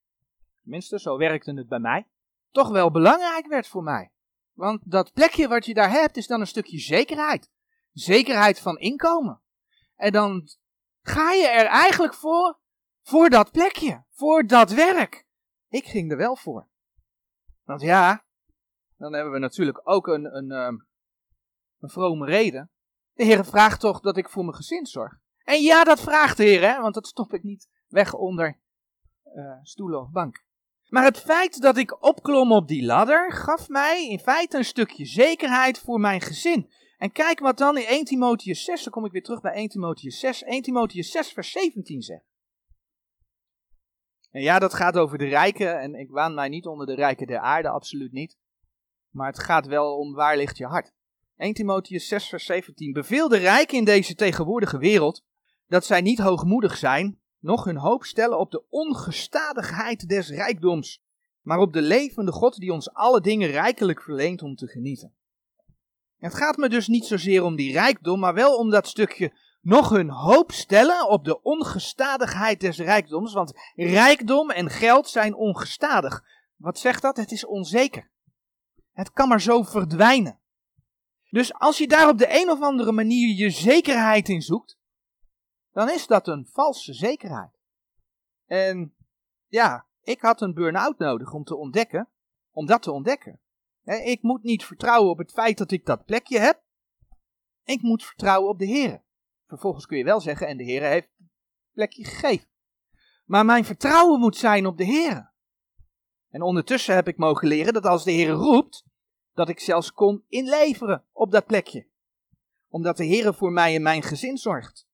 tenminste 0.62 1.00
zo 1.00 1.18
werkte 1.18 1.54
het 1.54 1.68
bij 1.68 1.80
mij, 1.80 2.08
toch 2.56 2.70
wel 2.70 2.92
belangrijk 2.92 3.48
werd 3.48 3.68
voor 3.68 3.84
mij. 3.84 4.12
Want 4.54 4.92
dat 4.92 5.14
plekje 5.14 5.48
wat 5.48 5.66
je 5.66 5.74
daar 5.74 5.92
hebt 5.92 6.18
is 6.18 6.28
dan 6.28 6.40
een 6.40 6.48
stukje 6.48 6.80
zekerheid. 6.80 7.50
Zekerheid 7.92 8.60
van 8.60 8.78
inkomen. 8.78 9.42
En 9.96 10.12
dan 10.12 10.48
ga 11.02 11.32
je 11.32 11.48
er 11.48 11.66
eigenlijk 11.66 12.14
voor, 12.14 12.60
voor 13.02 13.30
dat 13.30 13.52
plekje, 13.52 14.06
voor 14.10 14.48
dat 14.48 14.72
werk. 14.72 15.28
Ik 15.68 15.86
ging 15.86 16.12
er 16.12 16.18
wel 16.18 16.36
voor. 16.36 16.70
Want 17.64 17.82
ja, 17.82 18.26
dan 18.98 19.14
hebben 19.14 19.34
we 19.34 19.40
natuurlijk 19.40 19.82
ook 19.84 20.08
een, 20.08 20.36
een, 20.36 20.52
ehm, 20.52 20.76
een 21.80 21.90
vrome 21.90 22.26
reden. 22.26 22.72
De 23.14 23.24
Heer 23.24 23.46
vraagt 23.46 23.80
toch 23.80 24.00
dat 24.00 24.18
ik 24.18 24.30
voor 24.30 24.44
mijn 24.44 24.56
gezin 24.56 24.86
zorg. 24.86 25.18
En 25.44 25.62
ja, 25.62 25.84
dat 25.84 26.02
vraagt 26.02 26.38
de 26.38 26.44
Heer, 26.44 26.62
hè, 26.62 26.82
want 26.82 26.94
dat 26.94 27.08
stop 27.08 27.34
ik 27.34 27.44
niet 27.44 27.70
weg 27.88 28.14
onder 28.14 28.60
uh, 29.24 29.60
stoelen 29.62 30.02
of 30.02 30.12
bank. 30.12 30.46
Maar 30.96 31.04
het 31.04 31.20
feit 31.20 31.62
dat 31.62 31.78
ik 31.78 32.04
opklom 32.04 32.52
op 32.52 32.68
die 32.68 32.86
ladder 32.86 33.32
gaf 33.32 33.70
mij 33.70 34.10
in 34.10 34.20
feite 34.20 34.58
een 34.58 34.66
stukje 34.66 35.06
zekerheid 35.06 35.80
voor 35.80 36.00
mijn 36.00 36.22
gezin. 36.22 36.72
En 36.98 37.12
kijk 37.12 37.40
wat 37.40 37.58
dan 37.58 37.78
in 37.78 37.86
1 37.86 38.06
Timotheus 38.06 38.64
6, 38.64 38.84
dan 38.84 38.92
kom 38.92 39.06
ik 39.06 39.12
weer 39.12 39.24
terug 39.24 39.42
bij 39.42 39.54
1 39.54 39.70
Timotheus 39.70 40.20
6, 40.20 40.44
1 40.44 40.62
Timotheus 40.62 41.12
6 41.12 41.32
vers 41.32 41.52
17 41.52 42.02
zegt. 42.02 42.26
En 44.32 44.42
ja, 44.42 44.60
dat 44.60 44.74
gaat 44.74 44.98
over 44.98 45.18
de 45.18 45.26
rijken 45.26 45.80
en 45.80 45.96
ik 45.96 46.10
waan 46.10 46.34
mij 46.34 46.50
niet 46.50 46.66
onder 46.66 46.86
de 46.86 46.96
rijken 46.96 47.28
der 47.28 47.40
aarde, 47.40 47.70
absoluut 47.70 48.12
niet. 48.12 48.38
Maar 49.10 49.28
het 49.28 49.40
gaat 49.40 49.66
wel 49.66 49.98
om 49.98 50.14
waar 50.14 50.38
ligt 50.38 50.58
je 50.58 50.66
hart. 50.66 50.94
1 51.38 51.54
Timotheus 51.54 52.08
6 52.08 52.28
vers 52.28 52.46
17. 52.46 52.94
Beveel 52.94 53.28
de 53.28 53.38
rijken 53.38 53.78
in 53.78 53.86
deze 53.86 54.16
tegenwoordige 54.16 54.78
wereld 54.78 55.24
dat 55.68 55.86
zij 55.86 56.02
niet 56.02 56.20
hoogmoedig 56.20 56.78
zijn, 56.78 57.20
nog 57.46 57.64
hun 57.64 57.78
hoop 57.78 58.04
stellen 58.04 58.40
op 58.40 58.52
de 58.52 58.64
ongestadigheid 58.70 60.10
des 60.10 60.30
rijkdoms, 60.30 61.04
maar 61.42 61.60
op 61.60 61.74
de 61.74 61.82
levende 61.82 62.32
God 62.32 62.56
die 62.56 62.74
ons 62.74 62.94
alle 62.94 63.22
dingen 63.22 63.50
rijkelijk 63.50 64.02
verleent 64.02 64.42
om 64.42 64.56
te 64.56 64.68
genieten. 64.68 65.14
Het 66.18 66.34
gaat 66.34 66.58
me 66.58 66.70
dus 66.70 66.88
niet 66.88 67.06
zozeer 67.06 67.44
om 67.44 67.56
die 67.56 67.72
rijkdom, 67.72 68.20
maar 68.20 68.34
wel 68.34 68.58
om 68.58 68.70
dat 68.70 68.88
stukje 68.88 69.34
nog 69.62 69.90
hun 69.90 70.10
hoop 70.10 70.52
stellen 70.52 71.10
op 71.10 71.26
de 71.26 71.42
ongestadigheid 71.42 72.60
des 72.60 72.78
rijkdoms, 72.78 73.34
want 73.34 73.54
rijkdom 73.76 74.50
en 74.50 74.70
geld 74.70 75.10
zijn 75.10 75.36
ongestadig. 75.36 76.24
Wat 76.56 76.80
zegt 76.80 77.02
dat? 77.02 77.18
Het 77.18 77.32
is 77.32 77.46
onzeker. 77.46 78.10
Het 78.94 79.12
kan 79.12 79.28
maar 79.28 79.42
zo 79.42 79.64
verdwijnen. 79.64 80.40
Dus 81.30 81.54
als 81.54 81.78
je 81.78 81.88
daar 81.88 82.10
op 82.10 82.18
de 82.18 82.42
een 82.42 82.50
of 82.50 82.62
andere 82.62 82.92
manier 82.92 83.36
je 83.36 83.50
zekerheid 83.50 84.30
in 84.30 84.42
zoekt, 84.42 84.78
dan 85.76 85.90
is 85.90 86.08
dat 86.08 86.28
een 86.28 86.48
valse 86.52 86.94
zekerheid. 86.94 87.60
En 88.46 88.96
ja, 89.48 89.88
ik 90.02 90.22
had 90.22 90.42
een 90.42 90.54
burn-out 90.54 90.98
nodig 90.98 91.34
om 91.34 91.44
te 91.44 91.56
ontdekken, 91.56 92.10
om 92.52 92.66
dat 92.66 92.82
te 92.82 92.92
ontdekken. 92.92 93.40
Ik 93.84 94.22
moet 94.22 94.44
niet 94.44 94.66
vertrouwen 94.66 95.12
op 95.12 95.18
het 95.18 95.32
feit 95.32 95.58
dat 95.58 95.72
ik 95.72 95.86
dat 95.86 96.06
plekje 96.06 96.40
heb. 96.40 96.64
Ik 97.64 97.82
moet 97.82 98.04
vertrouwen 98.04 98.50
op 98.50 98.60
de 98.60 98.66
Heer. 98.66 99.04
Vervolgens 99.48 99.86
kun 99.86 99.98
je 99.98 100.04
wel 100.04 100.20
zeggen, 100.20 100.48
en 100.48 100.58
de 100.58 100.64
Heer 100.64 100.82
heeft 100.82 101.10
het 101.18 101.28
plekje 101.74 102.04
gegeven. 102.04 102.48
Maar 103.26 103.46
mijn 103.46 103.66
vertrouwen 103.66 104.20
moet 104.20 104.38
zijn 104.38 104.66
op 104.66 104.78
de 104.78 104.84
Heer. 104.84 105.34
En 106.30 106.42
ondertussen 106.42 106.96
heb 106.96 107.08
ik 107.08 107.18
mogen 107.18 107.48
leren 107.48 107.74
dat 107.74 107.86
als 107.86 108.04
de 108.04 108.12
Heer 108.12 108.32
roept, 108.32 108.86
dat 109.34 109.50
ik 109.50 109.60
zelfs 109.60 109.92
kon 109.92 110.24
inleveren 110.28 111.06
op 111.12 111.32
dat 111.32 111.46
plekje. 111.46 111.88
Omdat 112.68 112.98
de 112.98 113.06
Heer 113.06 113.34
voor 113.34 113.52
mij 113.52 113.76
en 113.76 113.82
mijn 113.82 114.04
gezin 114.04 114.38
zorgt. 114.38 114.85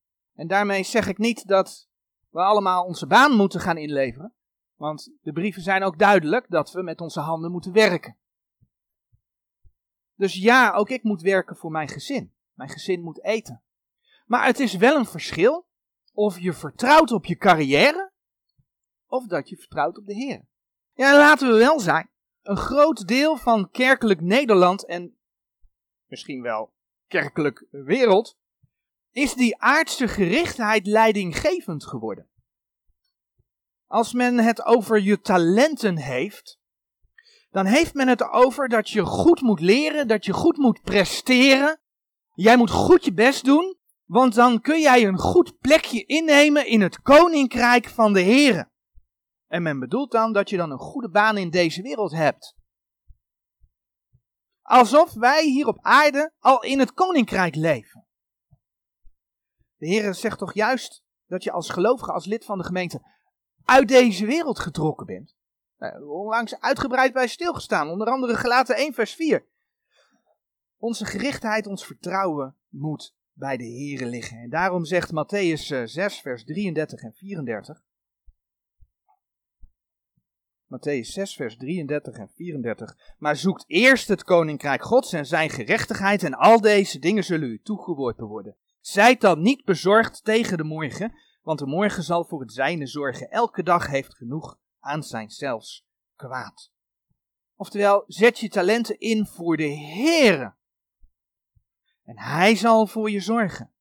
En 0.42 0.48
daarmee 0.48 0.84
zeg 0.84 1.08
ik 1.08 1.18
niet 1.18 1.48
dat 1.48 1.90
we 2.30 2.40
allemaal 2.40 2.86
onze 2.86 3.08
baan 3.08 3.36
moeten 3.36 3.60
gaan 3.60 3.78
inleveren. 3.78 4.34
Want 4.76 5.12
de 5.22 5.32
brieven 5.32 5.62
zijn 5.62 5.84
ook 5.84 6.00
duidelijk 6.00 6.46
dat 6.50 6.72
we 6.72 6.82
met 6.82 7.02
onze 7.02 7.20
handen 7.20 7.52
moeten 7.52 7.72
werken. 7.72 8.18
Dus 10.16 10.36
ja, 10.36 10.74
ook 10.74 10.90
ik 10.90 11.04
moet 11.04 11.22
werken 11.22 11.56
voor 11.56 11.72
mijn 11.72 11.88
gezin. 11.88 12.34
Mijn 12.54 12.70
gezin 12.70 13.02
moet 13.02 13.24
eten. 13.24 13.64
Maar 14.26 14.46
het 14.46 14.60
is 14.60 14.76
wel 14.76 14.96
een 14.96 15.06
verschil 15.06 15.68
of 16.14 16.40
je 16.40 16.54
vertrouwt 16.54 17.12
op 17.12 17.26
je 17.26 17.36
carrière 17.36 18.12
of 19.08 19.28
dat 19.28 19.50
je 19.50 19.58
vertrouwt 19.58 19.98
op 19.98 20.06
de 20.06 20.14
Heer. 20.14 20.48
Ja, 20.94 21.18
laten 21.18 21.52
we 21.52 21.58
wel 21.58 21.80
zijn. 21.80 22.10
Een 22.42 22.58
groot 22.58 23.08
deel 23.08 23.38
van 23.38 23.70
kerkelijk 23.70 24.22
Nederland 24.22 24.86
en 24.86 25.18
misschien 26.06 26.42
wel 26.42 26.74
kerkelijk 27.08 27.66
wereld 27.70 28.40
is 29.12 29.34
die 29.34 29.62
aardse 29.62 30.08
gerichtheid 30.08 30.88
leidinggevend 30.88 31.86
geworden. 31.86 32.30
Als 33.88 34.14
men 34.14 34.38
het 34.38 34.66
over 34.66 35.02
je 35.02 35.22
talenten 35.22 35.98
heeft, 35.98 36.60
dan 37.50 37.66
heeft 37.66 37.94
men 37.94 38.08
het 38.08 38.30
over 38.30 38.70
dat 38.70 38.90
je 38.90 39.06
goed 39.06 39.42
moet 39.42 39.60
leren, 39.60 40.08
dat 40.08 40.26
je 40.26 40.34
goed 40.34 40.58
moet 40.58 40.82
presteren. 40.82 41.80
Jij 42.34 42.58
moet 42.58 42.70
goed 42.70 43.06
je 43.06 43.14
best 43.14 43.46
doen, 43.46 43.78
want 44.06 44.34
dan 44.34 44.62
kun 44.62 44.82
jij 44.82 45.06
een 45.06 45.18
goed 45.18 45.60
plekje 45.60 46.06
innemen 46.06 46.68
in 46.68 46.82
het 46.82 47.02
koninkrijk 47.02 47.90
van 47.90 48.14
de 48.14 48.22
Here. 48.22 48.70
En 49.48 49.62
men 49.62 49.80
bedoelt 49.80 50.12
dan 50.12 50.34
dat 50.34 50.50
je 50.50 50.58
dan 50.58 50.72
een 50.72 50.80
goede 50.80 51.10
baan 51.10 51.38
in 51.38 51.50
deze 51.50 51.82
wereld 51.82 52.12
hebt. 52.12 52.56
Alsof 54.62 55.14
wij 55.14 55.46
hier 55.46 55.68
op 55.68 55.78
aarde 55.82 56.34
al 56.40 56.64
in 56.64 56.80
het 56.80 56.94
koninkrijk 56.94 57.56
leven. 57.56 58.06
De 59.82 59.88
Heer 59.88 60.14
zegt 60.14 60.38
toch 60.38 60.54
juist 60.54 61.04
dat 61.28 61.44
je 61.44 61.52
als 61.52 61.70
gelovige, 61.70 62.12
als 62.12 62.26
lid 62.26 62.46
van 62.46 62.58
de 62.58 62.64
gemeente, 62.64 63.02
uit 63.66 63.88
deze 63.88 64.26
wereld 64.26 64.60
getrokken 64.60 65.06
bent. 65.06 65.36
Nou, 65.78 66.06
onlangs 66.06 66.60
uitgebreid 66.60 67.14
bij 67.14 67.28
stilgestaan, 67.28 67.90
onder 67.90 68.08
andere 68.08 68.36
gelaten 68.36 68.76
1 68.76 68.94
vers 68.94 69.14
4. 69.14 69.46
Onze 70.78 71.06
gerichtheid, 71.06 71.68
ons 71.68 71.86
vertrouwen 71.86 72.58
moet 72.70 73.16
bij 73.34 73.58
de 73.58 73.64
Heer 73.64 74.06
liggen. 74.06 74.38
En 74.38 74.50
daarom 74.50 74.86
zegt 74.86 75.12
Matthäus 75.12 75.66
6 75.86 75.96
eh, 75.96 76.10
vers 76.10 76.44
33 76.44 77.02
en 77.02 77.14
34. 77.14 77.84
Matthäus 80.66 81.12
6, 81.12 81.36
vers 81.36 81.58
33 81.58 82.18
en 82.18 82.30
34. 82.30 83.16
Maar 83.18 83.36
zoekt 83.36 83.64
eerst 83.68 84.08
het 84.08 84.24
koninkrijk 84.24 84.84
Gods 84.84 85.14
en 85.14 85.26
zijn 85.26 85.50
gerechtigheid, 85.50 86.24
en 86.24 86.34
al 86.34 86.62
deze 86.62 87.00
dingen 87.00 87.24
zullen 87.24 87.50
u 87.50 87.62
toegeworpen 87.62 88.28
worden. 88.28 88.58
Zijt 88.82 89.22
dan 89.22 89.42
niet 89.42 89.66
bezorgd 89.66 90.24
tegen 90.24 90.58
de 90.58 90.64
morgen, 90.64 91.14
want 91.42 91.60
de 91.60 91.66
morgen 91.66 92.04
zal 92.04 92.26
voor 92.26 92.42
het 92.42 92.54
zijne 92.54 92.88
zorgen. 92.88 93.30
Elke 93.30 93.64
dag 93.64 93.88
heeft 93.88 94.16
genoeg 94.16 94.60
aan 94.80 95.04
zijn 95.04 95.30
zelfs 95.30 95.88
kwaad. 96.16 96.72
Oftewel, 97.56 98.04
zet 98.08 98.40
je 98.40 98.50
talenten 98.50 99.00
in 99.00 99.26
voor 99.26 99.58
de 99.58 99.76
Heere. 99.76 100.56
En 102.04 102.20
hij 102.20 102.56
zal 102.56 102.88
voor 102.88 103.10
je 103.10 103.20
zorgen. 103.20 103.74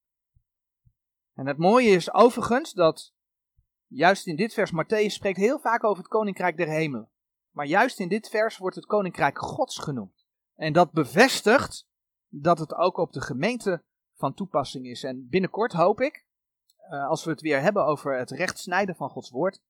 En 1.35 1.47
het 1.47 1.59
mooie 1.59 1.91
is 1.91 2.13
overigens 2.13 2.73
dat 2.73 3.15
juist 3.87 4.27
in 4.27 4.37
dit 4.37 4.55
vers, 4.55 4.71
Matthäus 4.73 5.13
spreekt 5.13 5.39
heel 5.39 5.59
vaak 5.59 5.85
over 5.85 6.03
het 6.03 6.13
koninkrijk 6.13 6.57
der 6.57 6.69
hemelen. 6.69 7.11
Maar 7.51 7.67
juist 7.67 8.01
in 8.01 8.09
dit 8.09 8.29
vers 8.29 8.59
wordt 8.59 8.77
het 8.77 8.87
koninkrijk 8.87 9.39
Gods 9.39 9.79
genoemd. 9.79 10.27
En 10.55 10.73
dat 10.73 10.93
bevestigt 10.93 11.89
dat 12.29 12.59
het 12.59 12.75
ook 12.75 12.97
op 12.97 13.13
de 13.13 13.21
gemeente 13.21 13.85
van 14.21 14.35
toepassing 14.35 14.87
is. 14.87 15.05
En 15.05 15.29
binnenkort 15.29 15.73
hoop 15.73 16.01
ik, 16.01 16.25
uh, 16.91 17.09
als 17.09 17.25
we 17.25 17.31
het 17.31 17.41
weer 17.41 17.61
hebben 17.61 17.85
over 17.85 18.19
het 18.19 18.31
recht 18.31 18.59
snijden 18.59 18.97
van 18.97 19.11
Gods 19.11 19.31
woord, 19.31 19.63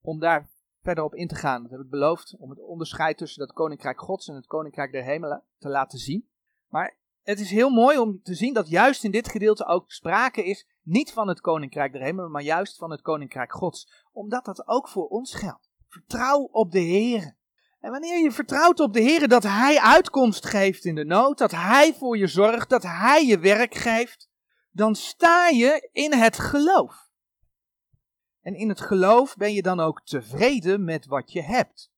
om 0.00 0.18
daar 0.18 0.48
verder 0.82 1.04
op 1.04 1.14
in 1.14 1.28
te 1.28 1.34
gaan. 1.34 1.62
Dat 1.62 1.70
heb 1.70 1.80
ik 1.80 1.90
beloofd, 1.90 2.36
om 2.38 2.50
het 2.50 2.60
onderscheid 2.60 3.18
tussen 3.18 3.40
dat 3.46 3.52
koninkrijk 3.52 4.00
Gods 4.00 4.28
en 4.28 4.34
het 4.34 4.46
koninkrijk 4.46 4.92
der 4.92 5.04
hemelen 5.04 5.42
te 5.58 5.68
laten 5.68 5.98
zien. 5.98 6.28
Maar 6.68 6.96
het 7.22 7.40
is 7.40 7.50
heel 7.50 7.70
mooi 7.70 7.98
om 7.98 8.22
te 8.22 8.34
zien 8.34 8.54
dat 8.54 8.68
juist 8.68 9.04
in 9.04 9.10
dit 9.10 9.28
gedeelte 9.28 9.66
ook 9.66 9.92
sprake 9.92 10.44
is, 10.44 10.66
niet 10.82 11.12
van 11.12 11.28
het 11.28 11.40
koninkrijk 11.40 11.92
der 11.92 12.02
hemelen, 12.02 12.30
maar 12.30 12.42
juist 12.42 12.76
van 12.76 12.90
het 12.90 13.02
koninkrijk 13.02 13.52
Gods. 13.52 14.04
Omdat 14.12 14.44
dat 14.44 14.68
ook 14.68 14.88
voor 14.88 15.08
ons 15.08 15.34
geldt. 15.34 15.70
Vertrouw 15.88 16.42
op 16.42 16.70
de 16.70 16.80
Heer. 16.80 17.36
En 17.82 17.90
wanneer 17.90 18.22
je 18.22 18.32
vertrouwt 18.32 18.80
op 18.80 18.92
de 18.92 19.00
Heer 19.00 19.28
dat 19.28 19.42
Hij 19.42 19.80
uitkomst 19.80 20.46
geeft 20.46 20.84
in 20.84 20.94
de 20.94 21.04
nood, 21.04 21.38
dat 21.38 21.50
Hij 21.50 21.94
voor 21.94 22.18
je 22.18 22.26
zorgt, 22.26 22.70
dat 22.70 22.82
Hij 22.82 23.26
je 23.26 23.38
werk 23.38 23.74
geeft, 23.74 24.28
dan 24.70 24.94
sta 24.94 25.48
je 25.48 25.88
in 25.92 26.12
het 26.12 26.38
geloof. 26.38 27.10
En 28.40 28.54
in 28.54 28.68
het 28.68 28.80
geloof 28.80 29.36
ben 29.36 29.52
je 29.52 29.62
dan 29.62 29.80
ook 29.80 30.02
tevreden 30.04 30.84
met 30.84 31.06
wat 31.06 31.32
je 31.32 31.42
hebt. 31.42 31.90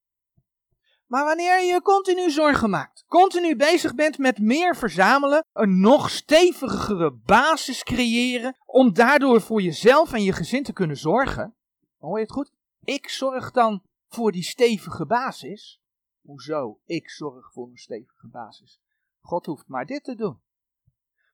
Maar 1.06 1.24
wanneer 1.24 1.64
je 1.64 1.82
continu 1.82 2.30
zorgen 2.30 2.70
maakt, 2.70 3.04
continu 3.08 3.56
bezig 3.56 3.94
bent 3.94 4.18
met 4.18 4.38
meer 4.38 4.76
verzamelen, 4.76 5.44
een 5.52 5.80
nog 5.80 6.10
stevigere 6.10 7.12
basis 7.12 7.82
creëren, 7.82 8.56
om 8.66 8.92
daardoor 8.92 9.40
voor 9.40 9.60
jezelf 9.60 10.12
en 10.12 10.22
je 10.22 10.32
gezin 10.32 10.62
te 10.62 10.72
kunnen 10.72 10.96
zorgen, 10.96 11.54
hoor 11.98 12.16
je 12.16 12.24
het 12.24 12.32
goed? 12.32 12.52
Ik 12.84 13.08
zorg 13.08 13.50
dan 13.50 13.82
voor 14.14 14.32
die 14.32 14.42
stevige 14.42 15.06
basis. 15.06 15.80
Hoezo? 16.20 16.80
Ik 16.84 17.10
zorg 17.10 17.52
voor 17.52 17.68
een 17.68 17.76
stevige 17.76 18.28
basis. 18.28 18.80
God 19.20 19.46
hoeft 19.46 19.68
maar 19.68 19.86
dit 19.86 20.04
te 20.04 20.14
doen. 20.14 20.40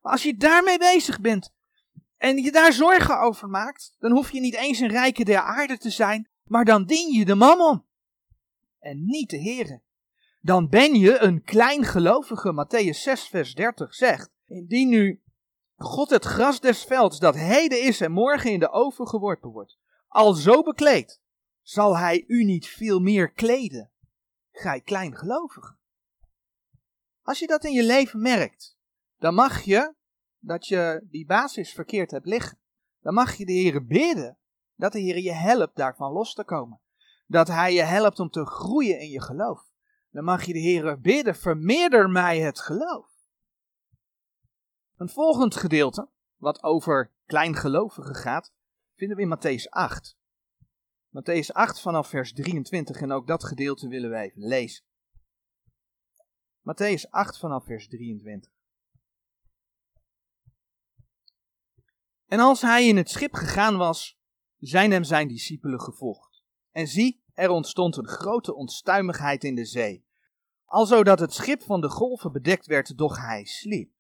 Maar 0.01 0.13
als 0.13 0.23
je 0.23 0.37
daarmee 0.37 0.79
bezig 0.79 1.21
bent 1.21 1.55
en 2.17 2.37
je 2.37 2.53
daar 2.53 2.73
zorgen 2.73 3.21
over 3.21 3.49
maakt, 3.49 3.95
dan 3.99 4.13
hoef 4.13 4.31
je 4.31 4.41
niet 4.41 4.55
eens 4.55 4.79
een 4.79 4.89
rijke 4.89 5.25
der 5.25 5.41
aarde 5.41 5.79
te 5.79 5.91
zijn, 5.91 6.29
maar 6.45 6.65
dan 6.65 6.85
dien 6.85 7.13
je 7.13 7.25
de 7.25 7.35
mammon 7.35 7.85
en 8.79 9.05
niet 9.05 9.31
de 9.31 9.41
Heere. 9.43 9.83
Dan 10.41 10.69
ben 10.69 10.95
je 10.95 11.19
een 11.19 11.43
kleingelovige, 11.43 12.53
Matthäus 12.53 12.99
6 13.03 13.29
vers 13.29 13.55
30 13.55 13.95
zegt. 13.95 14.31
Indien 14.47 14.89
nu 14.89 15.23
God 15.77 16.11
het 16.11 16.25
gras 16.25 16.61
des 16.61 16.85
velds 16.85 17.19
dat 17.19 17.35
heden 17.35 17.83
is 17.83 18.01
en 18.01 18.13
morgen 18.13 18.51
in 18.51 18.61
de 18.61 18.71
oven 18.71 19.09
geworpen 19.09 19.51
wordt, 19.51 19.79
al 20.09 20.33
zo 20.33 20.63
bekleed, 20.63 21.21
zal 21.71 21.99
hij 21.99 22.25
u 22.27 22.45
niet 22.45 22.67
veel 22.67 23.01
meer 23.01 23.33
kleden, 23.33 23.91
gij 24.53 24.81
kleingelovige. 24.81 25.77
Als 27.23 27.39
je 27.39 27.47
dat 27.47 27.65
in 27.65 27.73
je 27.73 27.85
leven 27.85 28.21
merkt, 28.21 28.77
dan 29.19 29.35
mag 29.35 29.61
je, 29.61 29.95
dat 30.39 30.67
je 30.67 31.07
die 31.11 31.27
basis 31.27 31.73
verkeerd 31.73 32.11
hebt 32.11 32.27
liggen, 32.27 32.59
dan 33.01 33.15
mag 33.15 33.35
je 33.35 33.47
de 33.47 33.53
Heer 33.53 33.87
bidden 33.87 34.39
dat 34.75 34.93
de 34.93 35.01
Heer 35.01 35.19
je 35.19 35.33
helpt 35.33 35.77
daarvan 35.77 36.13
los 36.13 36.35
te 36.35 36.45
komen 36.45 36.81
dat 37.27 37.49
Hij 37.49 37.75
je 37.75 37.83
helpt 37.83 38.21
om 38.21 38.31
te 38.31 38.47
groeien 38.47 39.01
in 39.01 39.09
je 39.09 39.23
geloof. 39.23 39.71
Dan 40.11 40.25
mag 40.25 40.45
je 40.45 40.53
de 40.53 40.59
Heer 40.59 41.01
bidden, 41.01 41.35
vermeerder 41.35 42.11
mij 42.11 42.41
het 42.41 42.61
geloof. 42.61 43.07
Een 44.97 45.09
volgend 45.09 45.57
gedeelte, 45.57 46.09
wat 46.37 46.63
over 46.63 47.11
kleingelovigen 47.27 48.15
gaat, 48.15 48.53
vinden 48.95 49.17
we 49.17 49.23
in 49.23 49.37
Matthäus 49.37 49.69
8. 49.69 50.19
Matthäus 51.11 51.53
8 51.53 51.81
vanaf 51.81 52.09
vers 52.09 52.33
23 52.33 53.01
en 53.01 53.13
ook 53.13 53.27
dat 53.27 53.45
gedeelte 53.45 53.89
willen 53.89 54.11
we 54.11 54.17
even 54.17 54.43
lezen. 54.43 54.85
Matthäus 56.61 57.11
8 57.11 57.39
vanaf 57.39 57.65
vers 57.65 57.89
23. 57.89 58.53
En 62.27 62.39
als 62.39 62.61
hij 62.61 62.87
in 62.87 62.97
het 62.97 63.11
schip 63.11 63.35
gegaan 63.35 63.77
was, 63.77 64.19
zijn 64.59 64.91
hem 64.91 65.05
zijn 65.05 65.29
discipelen 65.29 65.81
gevolgd. 65.81 66.45
En 66.71 66.87
zie, 66.87 67.23
er 67.35 67.51
ontstond 67.51 67.97
een 67.97 68.09
grote 68.09 68.55
onstuimigheid 68.55 69.45
in 69.45 69.55
de 69.55 69.65
zee, 69.65 70.07
alzo 70.65 71.03
dat 71.03 71.19
het 71.19 71.33
schip 71.33 71.63
van 71.63 71.81
de 71.81 71.89
golven 71.89 72.33
bedekt 72.33 72.67
werd, 72.67 72.99
doch 72.99 73.17
hij 73.17 73.45
sliep. 73.45 73.93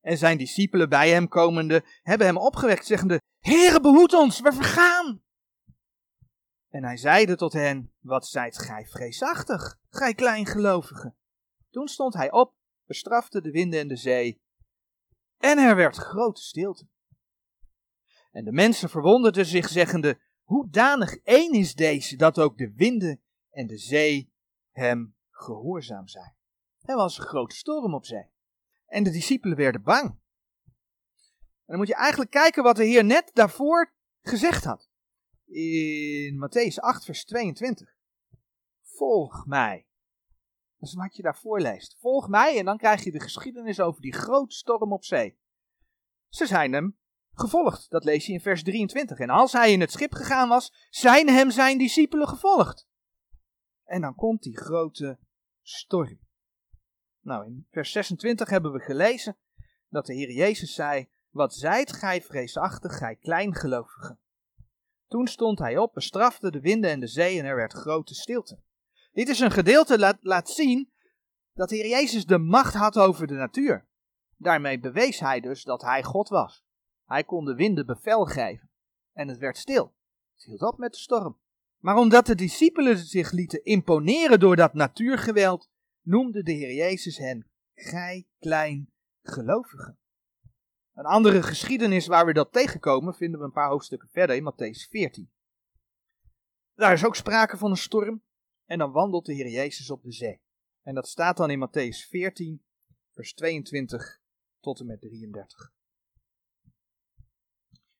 En 0.00 0.18
zijn 0.18 0.38
discipelen 0.38 0.88
bij 0.88 1.10
hem 1.10 1.28
komende 1.28 1.84
hebben 2.02 2.26
hem 2.26 2.36
opgewekt, 2.36 2.86
zeggende, 2.86 3.20
Heere, 3.40 3.80
behoed 3.80 4.12
ons, 4.12 4.40
we 4.40 4.52
vergaan. 4.52 5.22
En 6.74 6.84
hij 6.84 6.96
zeide 6.96 7.36
tot 7.36 7.52
hen, 7.52 7.92
wat 8.00 8.26
zijt 8.26 8.58
gij 8.58 8.86
vreesachtig, 8.86 9.78
gij 9.88 10.14
kleingelovigen. 10.14 11.16
Toen 11.70 11.88
stond 11.88 12.14
hij 12.14 12.32
op, 12.32 12.54
bestrafte 12.84 13.40
de 13.40 13.50
winden 13.50 13.80
en 13.80 13.88
de 13.88 13.96
zee, 13.96 14.42
en 15.38 15.58
er 15.58 15.76
werd 15.76 15.96
grote 15.96 16.42
stilte. 16.42 16.86
En 18.30 18.44
de 18.44 18.52
mensen 18.52 18.90
verwonderden 18.90 19.46
zich, 19.46 19.68
zeggende, 19.68 20.20
Hoedanig 20.42 21.16
één 21.16 21.52
is 21.52 21.74
deze 21.74 22.16
dat 22.16 22.38
ook 22.38 22.58
de 22.58 22.72
winden 22.76 23.22
en 23.50 23.66
de 23.66 23.78
zee 23.78 24.32
hem 24.70 25.16
gehoorzaam 25.30 26.08
zijn. 26.08 26.34
Er 26.80 26.96
was 26.96 27.18
een 27.18 27.24
grote 27.24 27.56
storm 27.56 27.94
op 27.94 28.04
zee. 28.04 28.30
En 28.86 29.02
de 29.02 29.10
discipelen 29.10 29.56
werden 29.56 29.82
bang. 29.82 30.04
En 30.04 30.20
dan 31.66 31.76
moet 31.76 31.88
je 31.88 31.94
eigenlijk 31.94 32.30
kijken 32.30 32.62
wat 32.62 32.76
de 32.76 32.84
Heer 32.84 33.04
net 33.04 33.30
daarvoor 33.32 33.92
gezegd 34.20 34.64
had. 34.64 34.92
In 35.54 36.38
Matthäus 36.38 36.80
8, 36.80 37.04
vers 37.04 37.24
22. 37.24 37.88
Volg 38.82 39.46
mij. 39.46 39.86
Dat 40.78 40.88
is 40.88 40.94
wat 40.94 41.16
je 41.16 41.22
daarvoor 41.22 41.60
leest. 41.60 41.96
Volg 42.00 42.28
mij 42.28 42.58
en 42.58 42.64
dan 42.64 42.78
krijg 42.78 43.04
je 43.04 43.12
de 43.12 43.20
geschiedenis 43.20 43.80
over 43.80 44.00
die 44.00 44.12
grote 44.12 44.54
storm 44.54 44.92
op 44.92 45.04
zee. 45.04 45.38
Ze 46.28 46.46
zijn 46.46 46.72
hem 46.72 46.98
gevolgd. 47.32 47.90
Dat 47.90 48.04
lees 48.04 48.26
je 48.26 48.32
in 48.32 48.40
vers 48.40 48.62
23. 48.62 49.18
En 49.18 49.30
als 49.30 49.52
hij 49.52 49.72
in 49.72 49.80
het 49.80 49.92
schip 49.92 50.12
gegaan 50.12 50.48
was, 50.48 50.88
zijn 50.90 51.28
hem 51.28 51.50
zijn 51.50 51.78
discipelen 51.78 52.28
gevolgd. 52.28 52.86
En 53.84 54.00
dan 54.00 54.14
komt 54.14 54.42
die 54.42 54.56
grote 54.56 55.18
storm. 55.62 56.18
Nou, 57.20 57.46
in 57.46 57.66
vers 57.70 57.92
26 57.92 58.48
hebben 58.48 58.72
we 58.72 58.80
gelezen 58.80 59.36
dat 59.88 60.06
de 60.06 60.14
Heer 60.14 60.30
Jezus 60.30 60.74
zei: 60.74 61.08
Wat 61.30 61.54
zijt 61.54 61.92
gij 61.92 62.22
vreesachtig, 62.22 62.98
gij 62.98 63.16
kleingelovigen? 63.16 64.18
Toen 65.14 65.26
stond 65.26 65.58
hij 65.58 65.78
op, 65.78 65.92
bestrafte 65.92 66.50
de 66.50 66.60
winden 66.60 66.90
en 66.90 67.00
de 67.00 67.06
zee 67.06 67.38
en 67.38 67.44
er 67.44 67.56
werd 67.56 67.72
grote 67.72 68.14
stilte. 68.14 68.58
Dit 69.12 69.28
is 69.28 69.40
een 69.40 69.50
gedeelte 69.50 69.98
dat 69.98 70.16
laat 70.20 70.50
zien 70.50 70.92
dat 71.52 71.68
de 71.68 71.76
Heer 71.76 71.88
Jezus 71.88 72.26
de 72.26 72.38
macht 72.38 72.74
had 72.74 72.98
over 72.98 73.26
de 73.26 73.34
natuur. 73.34 73.86
Daarmee 74.36 74.80
bewees 74.80 75.20
hij 75.20 75.40
dus 75.40 75.62
dat 75.62 75.82
hij 75.82 76.02
God 76.02 76.28
was. 76.28 76.64
Hij 77.04 77.24
kon 77.24 77.44
de 77.44 77.54
winden 77.54 77.86
bevel 77.86 78.24
geven. 78.24 78.70
En 79.12 79.28
het 79.28 79.38
werd 79.38 79.56
stil. 79.56 79.94
Het 80.34 80.44
hield 80.44 80.62
op 80.62 80.78
met 80.78 80.92
de 80.92 80.98
storm. 80.98 81.38
Maar 81.78 81.96
omdat 81.96 82.26
de 82.26 82.34
discipelen 82.34 82.98
zich 82.98 83.30
lieten 83.30 83.64
imponeren 83.64 84.40
door 84.40 84.56
dat 84.56 84.74
natuurgeweld, 84.74 85.70
noemde 86.02 86.42
de 86.42 86.52
Heer 86.52 86.74
Jezus 86.74 87.18
hen 87.18 87.50
gij 87.74 88.26
klein 88.38 88.92
gelovigen. 89.22 89.98
Een 90.94 91.04
andere 91.04 91.42
geschiedenis 91.42 92.06
waar 92.06 92.26
we 92.26 92.32
dat 92.32 92.52
tegenkomen 92.52 93.14
vinden 93.14 93.40
we 93.40 93.46
een 93.46 93.52
paar 93.52 93.68
hoofdstukken 93.68 94.08
verder 94.08 94.36
in 94.36 94.52
Matthäus 94.52 94.88
14. 94.90 95.30
Daar 96.74 96.92
is 96.92 97.04
ook 97.04 97.16
sprake 97.16 97.56
van 97.56 97.70
een 97.70 97.76
storm 97.76 98.22
en 98.64 98.78
dan 98.78 98.92
wandelt 98.92 99.26
de 99.26 99.32
Heer 99.32 99.48
Jezus 99.48 99.90
op 99.90 100.02
de 100.02 100.12
zee. 100.12 100.40
En 100.82 100.94
dat 100.94 101.08
staat 101.08 101.36
dan 101.36 101.50
in 101.50 101.68
Matthäus 101.68 102.08
14, 102.08 102.64
vers 103.10 103.34
22 103.34 104.20
tot 104.60 104.80
en 104.80 104.86
met 104.86 105.00
33. 105.00 105.72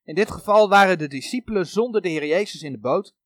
In 0.03 0.15
dit 0.15 0.31
geval 0.31 0.69
waren 0.69 0.99
de 0.99 1.09
discipelen 1.09 1.67
zonder 1.67 2.01
de 2.01 2.09
Heer 2.09 2.27
Jezus 2.27 2.63
in 2.63 2.73
de 2.73 2.81
boot. 2.81 3.17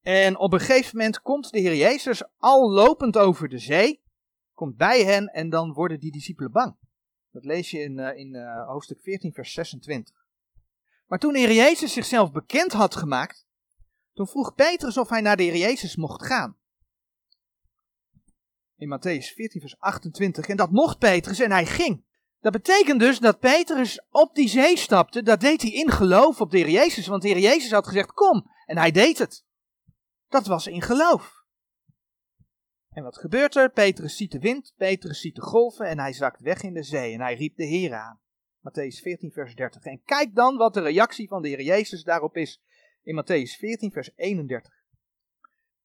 En 0.00 0.38
op 0.38 0.52
een 0.52 0.60
gegeven 0.60 0.96
moment 0.96 1.20
komt 1.20 1.50
de 1.50 1.58
Heer 1.58 1.76
Jezus 1.76 2.22
al 2.36 2.70
lopend 2.70 3.16
over 3.16 3.48
de 3.48 3.58
zee, 3.58 4.02
komt 4.52 4.76
bij 4.76 5.04
hen 5.04 5.26
en 5.26 5.50
dan 5.50 5.72
worden 5.72 6.00
die 6.00 6.12
discipelen 6.12 6.52
bang. 6.52 6.76
Dat 7.32 7.44
lees 7.44 7.70
je 7.70 7.78
in, 7.78 7.98
uh, 7.98 8.16
in 8.16 8.34
uh, 8.34 8.66
hoofdstuk 8.66 9.00
14, 9.00 9.32
vers 9.32 9.52
26. 9.52 10.26
Maar 11.06 11.18
toen 11.18 11.32
de 11.32 11.54
Jezus 11.54 11.92
zichzelf 11.92 12.32
bekend 12.32 12.72
had 12.72 12.96
gemaakt, 12.96 13.46
toen 14.14 14.28
vroeg 14.28 14.54
Petrus 14.54 14.96
of 14.96 15.08
hij 15.08 15.20
naar 15.20 15.36
de 15.36 15.42
Heer 15.42 15.56
Jezus 15.56 15.96
mocht 15.96 16.26
gaan. 16.26 16.56
In 18.76 18.98
Matthäus 18.98 19.34
14, 19.34 19.60
vers 19.60 19.78
28. 19.78 20.48
En 20.48 20.56
dat 20.56 20.70
mocht 20.70 20.98
Petrus 20.98 21.40
en 21.40 21.50
hij 21.50 21.66
ging. 21.66 22.04
Dat 22.40 22.52
betekent 22.52 23.00
dus 23.00 23.18
dat 23.18 23.38
Petrus 23.38 24.04
op 24.10 24.34
die 24.34 24.48
zee 24.48 24.76
stapte. 24.76 25.22
Dat 25.22 25.40
deed 25.40 25.62
hij 25.62 25.70
in 25.70 25.90
geloof 25.90 26.40
op 26.40 26.50
de 26.50 26.58
Heer 26.58 26.70
Jezus. 26.70 27.06
Want 27.06 27.22
de 27.22 27.28
Heer 27.28 27.38
Jezus 27.38 27.70
had 27.70 27.86
gezegd: 27.86 28.12
Kom. 28.12 28.50
En 28.66 28.78
hij 28.78 28.90
deed 28.90 29.18
het. 29.18 29.44
Dat 30.28 30.46
was 30.46 30.66
in 30.66 30.82
geloof. 30.82 31.37
En 32.98 33.04
wat 33.04 33.18
gebeurt 33.18 33.56
er? 33.56 33.70
Petrus 33.70 34.16
ziet 34.16 34.32
de 34.32 34.38
wind, 34.38 34.72
Petrus 34.76 35.20
ziet 35.20 35.34
de 35.34 35.42
golven 35.42 35.86
en 35.86 35.98
hij 35.98 36.12
zakt 36.12 36.40
weg 36.40 36.62
in 36.62 36.74
de 36.74 36.82
zee. 36.82 37.12
En 37.12 37.20
hij 37.20 37.34
riep 37.34 37.56
de 37.56 37.64
Heer 37.64 37.94
aan. 37.94 38.20
Matthäus 38.58 39.02
14, 39.02 39.30
vers 39.32 39.54
30. 39.54 39.84
En 39.84 40.02
kijk 40.04 40.34
dan 40.34 40.56
wat 40.56 40.74
de 40.74 40.80
reactie 40.80 41.28
van 41.28 41.42
de 41.42 41.48
Heer 41.48 41.62
Jezus 41.62 42.02
daarop 42.02 42.36
is. 42.36 42.62
In 43.02 43.22
Matthäus 43.22 43.58
14, 43.58 43.92
vers 43.92 44.10
31. 44.16 44.72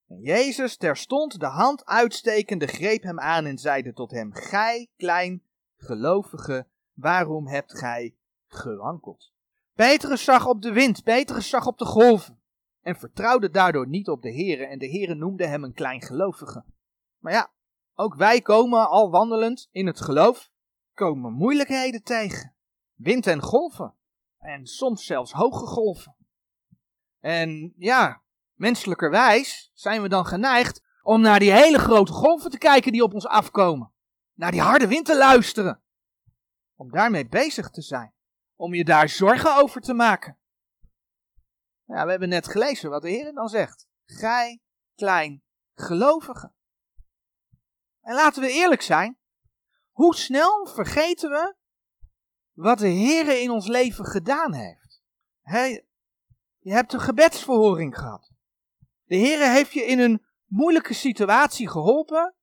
En 0.08 0.20
Jezus 0.22 0.78
terstond 0.78 1.40
de 1.40 1.46
hand 1.46 1.86
uitstekende 1.86 2.68
greep 2.68 3.04
hem 3.04 3.20
aan 3.20 3.46
en 3.46 3.58
zeide 3.58 3.94
tot 3.94 4.12
hem: 4.12 4.34
Gij 4.34 4.90
klein 4.98 5.44
gelovige, 5.78 6.68
waarom 6.94 7.48
hebt 7.48 7.78
gij 7.78 8.16
gewankeld? 8.48 9.32
Petrus 9.74 10.24
zag 10.24 10.48
op 10.48 10.62
de 10.62 10.72
wind, 10.72 11.04
Petrus 11.04 11.50
zag 11.50 11.68
op 11.68 11.78
de 11.78 11.86
golven 11.86 12.40
en 12.82 12.96
vertrouwde 12.96 13.50
daardoor 13.50 13.88
niet 13.88 14.08
op 14.08 14.22
de 14.22 14.34
Heere 14.34 14.66
en 14.66 14.80
de 14.80 14.90
Heere 14.90 15.16
noemde 15.16 15.48
hem 15.48 15.64
een 15.64 15.74
klein 15.74 16.02
gelovige. 16.02 16.64
Maar 17.24 17.34
ja, 17.34 17.52
ook 17.94 18.16
wij 18.16 18.42
komen 18.42 18.90
al 18.90 19.12
wandelend 19.12 19.68
in 19.72 19.88
het 19.88 20.02
geloof, 20.02 20.52
komen 20.94 21.34
moeilijkheden 21.34 22.04
tegen. 22.04 22.56
Wind 22.94 23.28
en 23.28 23.42
golven. 23.42 23.96
En 24.38 24.66
soms 24.66 25.06
zelfs 25.06 25.32
hoge 25.32 25.66
golven. 25.66 26.16
En 27.20 27.74
ja, 27.78 28.24
Menselijkerwijs 28.54 29.72
zijn 29.74 30.02
we 30.02 30.10
dan 30.10 30.26
geneigd 30.26 30.84
om 31.02 31.22
naar 31.22 31.40
die 31.40 31.52
hele 31.52 31.80
grote 31.80 32.12
golven 32.12 32.52
te 32.52 32.58
kijken 32.58 32.92
die 32.92 33.04
op 33.04 33.14
ons 33.14 33.28
afkomen. 33.28 33.92
Naar 34.34 34.52
die 34.52 34.62
harde 34.62 34.88
wind 34.88 35.06
te 35.06 35.18
luisteren. 35.18 35.82
Om 36.76 36.92
daarmee 36.92 37.28
bezig 37.28 37.70
te 37.70 37.82
zijn. 37.82 38.14
Om 38.56 38.74
je 38.74 38.84
daar 38.84 39.10
zorgen 39.10 39.56
over 39.56 39.82
te 39.82 39.94
maken. 39.94 40.38
Ja, 41.86 42.04
we 42.06 42.10
hebben 42.10 42.30
net 42.30 42.48
gelezen 42.48 42.90
wat 42.90 43.02
de 43.02 43.10
Heer 43.10 43.34
dan 43.34 43.50
zegt. 43.50 43.88
Gij, 44.06 44.62
klein 44.96 45.44
gelovige. 45.74 46.54
En 48.04 48.16
laten 48.16 48.42
we 48.42 48.50
eerlijk 48.50 48.82
zijn. 48.82 49.18
Hoe 49.92 50.16
snel 50.16 50.68
vergeten 50.68 51.30
we 51.30 51.56
wat 52.52 52.78
de 52.78 52.88
Heer 52.88 53.42
in 53.42 53.52
ons 53.52 53.68
leven 53.68 54.06
gedaan 54.06 54.54
heeft? 54.54 55.02
Je 56.60 56.72
hebt 56.72 56.94
een 56.94 57.00
gebedsverhoring 57.00 57.98
gehad. 57.98 58.32
De 59.06 59.16
Heer 59.16 59.52
heeft 59.52 59.72
je 59.74 59.86
in 59.86 60.00
een 60.00 60.26
moeilijke 60.46 60.94
situatie 60.94 61.70
geholpen. 61.70 62.36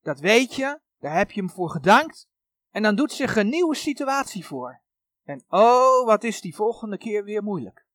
Dat 0.00 0.20
weet 0.20 0.54
je. 0.54 0.80
Daar 0.98 1.16
heb 1.16 1.30
je 1.30 1.40
hem 1.40 1.50
voor 1.50 1.70
gedankt. 1.70 2.28
En 2.70 2.82
dan 2.82 2.94
doet 2.94 3.12
zich 3.12 3.36
een 3.36 3.48
nieuwe 3.48 3.74
situatie 3.74 4.46
voor. 4.46 4.82
En 5.24 5.44
oh, 5.48 6.06
wat 6.06 6.24
is 6.24 6.40
die 6.40 6.54
volgende 6.54 6.98
keer 6.98 7.24
weer 7.24 7.42
moeilijk. 7.42 7.86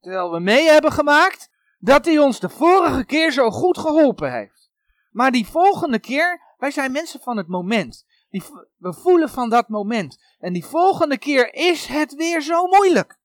Terwijl 0.00 0.30
we 0.30 0.40
mee 0.40 0.68
hebben 0.68 0.92
gemaakt 0.92 1.50
dat 1.78 2.04
hij 2.04 2.18
ons 2.18 2.40
de 2.40 2.48
vorige 2.48 3.04
keer 3.04 3.32
zo 3.32 3.50
goed 3.50 3.78
geholpen 3.78 4.32
heeft. 4.32 4.70
Maar 5.10 5.30
die 5.30 5.46
volgende 5.46 5.98
keer, 5.98 6.49
wij 6.60 6.70
zijn 6.70 6.92
mensen 6.92 7.20
van 7.20 7.36
het 7.36 7.48
moment. 7.48 8.06
Die, 8.28 8.42
we 8.76 8.92
voelen 8.92 9.28
van 9.28 9.50
dat 9.50 9.68
moment. 9.68 10.22
En 10.38 10.52
die 10.52 10.64
volgende 10.64 11.18
keer 11.18 11.54
is 11.54 11.86
het 11.86 12.14
weer 12.14 12.42
zo 12.42 12.66
moeilijk. 12.66 13.18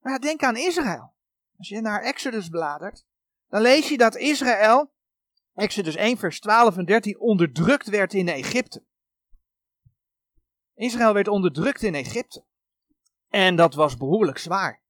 Maar 0.00 0.20
denk 0.20 0.42
aan 0.42 0.56
Israël. 0.56 1.14
Als 1.56 1.68
je 1.68 1.80
naar 1.80 2.02
Exodus 2.02 2.48
bladert, 2.48 3.06
dan 3.48 3.60
lees 3.60 3.88
je 3.88 3.96
dat 3.96 4.16
Israël, 4.16 4.92
Exodus 5.54 5.94
1 5.94 6.16
vers 6.16 6.40
12 6.40 6.76
en 6.76 6.84
13, 6.84 7.20
onderdrukt 7.20 7.88
werd 7.88 8.14
in 8.14 8.28
Egypte. 8.28 8.84
Israël 10.74 11.12
werd 11.12 11.28
onderdrukt 11.28 11.82
in 11.82 11.94
Egypte. 11.94 12.44
En 13.28 13.56
dat 13.56 13.74
was 13.74 13.96
behoorlijk 13.96 14.38
zwaar. 14.38 14.82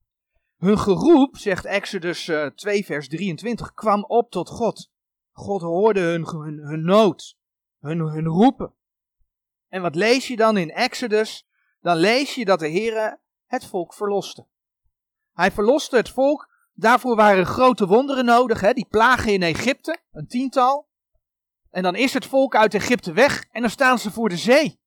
Hun 0.56 0.78
geroep, 0.78 1.36
zegt 1.36 1.64
Exodus 1.64 2.24
2 2.54 2.78
eh, 2.78 2.84
vers 2.84 3.08
23, 3.08 3.74
kwam 3.74 4.04
op 4.04 4.30
tot 4.30 4.48
God. 4.48 4.90
God 5.32 5.60
hoorde 5.60 6.00
hun, 6.00 6.26
hun, 6.26 6.58
hun 6.58 6.84
nood, 6.84 7.37
hun, 7.78 8.24
roepen. 8.24 8.74
En 9.68 9.82
wat 9.82 9.94
lees 9.94 10.28
je 10.28 10.36
dan 10.36 10.56
in 10.56 10.70
Exodus? 10.70 11.46
Dan 11.80 11.96
lees 11.96 12.34
je 12.34 12.44
dat 12.44 12.58
de 12.58 12.70
Heere 12.70 13.20
het 13.46 13.64
volk 13.66 13.94
verloste. 13.94 14.46
Hij 15.32 15.50
verloste 15.50 15.96
het 15.96 16.08
volk 16.08 16.48
Daarvoor 16.80 17.16
waren 17.16 17.46
grote 17.46 17.86
wonderen 17.86 18.24
nodig, 18.24 18.60
hè? 18.60 18.72
die 18.72 18.86
plagen 18.86 19.32
in 19.32 19.42
Egypte, 19.42 19.98
een 20.10 20.26
tiental. 20.26 20.88
En 21.70 21.82
dan 21.82 21.94
is 21.94 22.14
het 22.14 22.26
volk 22.26 22.54
uit 22.54 22.74
Egypte 22.74 23.12
weg 23.12 23.44
en 23.50 23.60
dan 23.60 23.70
staan 23.70 23.98
ze 23.98 24.10
voor 24.10 24.28
de 24.28 24.36
zee. 24.36 24.80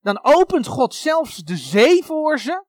Dan 0.00 0.18
opent 0.22 0.66
God 0.66 0.94
zelfs 0.94 1.36
de 1.36 1.56
zee 1.56 2.04
voor 2.04 2.38
ze. 2.38 2.64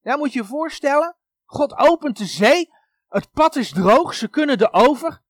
Ja, 0.00 0.16
moet 0.16 0.32
je 0.32 0.38
je 0.38 0.44
voorstellen. 0.44 1.16
God 1.44 1.76
opent 1.76 2.16
de 2.16 2.24
zee, 2.24 2.70
het 3.08 3.30
pad 3.30 3.56
is 3.56 3.70
droog, 3.70 4.14
ze 4.14 4.28
kunnen 4.28 4.58
er 4.58 4.72
over. 4.72 5.22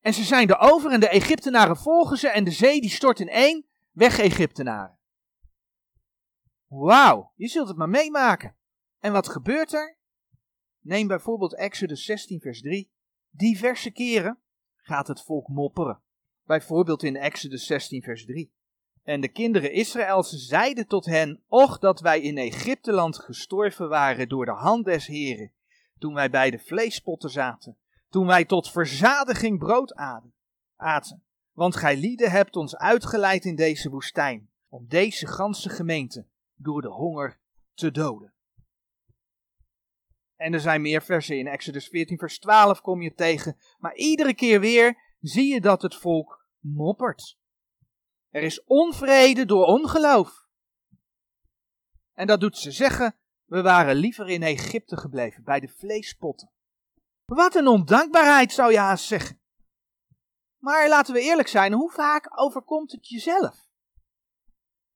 En 0.00 0.14
ze 0.14 0.24
zijn 0.24 0.48
er 0.48 0.58
over 0.58 0.90
en 0.90 1.00
de 1.00 1.08
Egyptenaren 1.08 1.76
volgen 1.76 2.16
ze 2.16 2.28
en 2.28 2.44
de 2.44 2.50
zee 2.50 2.80
die 2.80 2.90
stort 2.90 3.20
in 3.20 3.28
één, 3.28 3.66
weg 3.90 4.18
Egyptenaren. 4.18 4.98
Wauw, 6.66 7.32
je 7.34 7.48
zult 7.48 7.68
het 7.68 7.76
maar 7.76 7.88
meemaken. 7.88 8.56
En 8.98 9.12
wat 9.12 9.28
gebeurt 9.28 9.72
er? 9.72 9.96
Neem 10.80 11.06
bijvoorbeeld 11.06 11.54
Exodus 11.54 12.04
16, 12.04 12.40
vers 12.40 12.60
3. 12.60 12.90
Diverse 13.30 13.90
keren 13.90 14.38
gaat 14.76 15.08
het 15.08 15.22
volk 15.22 15.48
mopperen. 15.48 16.00
Bijvoorbeeld 16.44 17.02
in 17.02 17.16
Exodus 17.16 17.66
16, 17.66 18.02
vers 18.02 18.24
3. 18.24 18.52
En 19.02 19.20
de 19.20 19.28
kinderen 19.28 19.72
Israëls 19.72 20.30
zeiden 20.30 20.86
tot 20.86 21.04
hen: 21.04 21.42
Och 21.46 21.78
dat 21.78 22.00
wij 22.00 22.20
in 22.20 22.38
Egypteland 22.38 23.18
gestorven 23.18 23.88
waren 23.88 24.28
door 24.28 24.44
de 24.44 24.52
hand 24.52 24.84
des 24.84 25.06
Heren, 25.06 25.52
toen 25.98 26.14
wij 26.14 26.30
bij 26.30 26.50
de 26.50 26.58
vleespotten 26.58 27.30
zaten, 27.30 27.78
toen 28.08 28.26
wij 28.26 28.44
tot 28.44 28.70
verzadiging 28.70 29.58
brood 29.58 29.94
aten. 30.76 31.22
Want 31.52 31.76
gij 31.76 31.96
lieden 31.96 32.30
hebt 32.30 32.56
ons 32.56 32.76
uitgeleid 32.76 33.44
in 33.44 33.56
deze 33.56 33.90
woestijn, 33.90 34.50
om 34.68 34.86
deze 34.88 35.26
ganse 35.26 35.68
gemeente 35.68 36.26
door 36.54 36.82
de 36.82 36.88
honger 36.88 37.40
te 37.74 37.90
doden. 37.90 38.32
En 40.36 40.52
er 40.52 40.60
zijn 40.60 40.80
meer 40.80 41.02
versen 41.02 41.38
in 41.38 41.46
Exodus 41.46 41.88
14, 41.88 42.18
vers 42.18 42.38
12 42.38 42.80
kom 42.80 43.02
je 43.02 43.14
tegen. 43.14 43.56
Maar 43.78 43.94
iedere 43.94 44.34
keer 44.34 44.60
weer 44.60 45.14
zie 45.20 45.52
je 45.52 45.60
dat 45.60 45.82
het 45.82 45.94
volk 45.94 46.46
moppert. 46.58 47.38
Er 48.30 48.42
is 48.42 48.64
onvrede 48.64 49.44
door 49.44 49.64
ongeloof. 49.64 50.46
En 52.12 52.26
dat 52.26 52.40
doet 52.40 52.56
ze 52.58 52.70
zeggen, 52.70 53.16
we 53.44 53.62
waren 53.62 53.96
liever 53.96 54.28
in 54.28 54.42
Egypte 54.42 54.96
gebleven, 54.96 55.44
bij 55.44 55.60
de 55.60 55.68
vleespotten. 55.68 56.50
Wat 57.28 57.54
een 57.54 57.66
ondankbaarheid 57.66 58.52
zou 58.52 58.72
je 58.72 58.78
haast 58.78 59.04
zeggen. 59.04 59.40
Maar 60.58 60.88
laten 60.88 61.14
we 61.14 61.20
eerlijk 61.20 61.48
zijn, 61.48 61.72
hoe 61.72 61.90
vaak 61.90 62.40
overkomt 62.40 62.92
het 62.92 63.08
jezelf? 63.08 63.66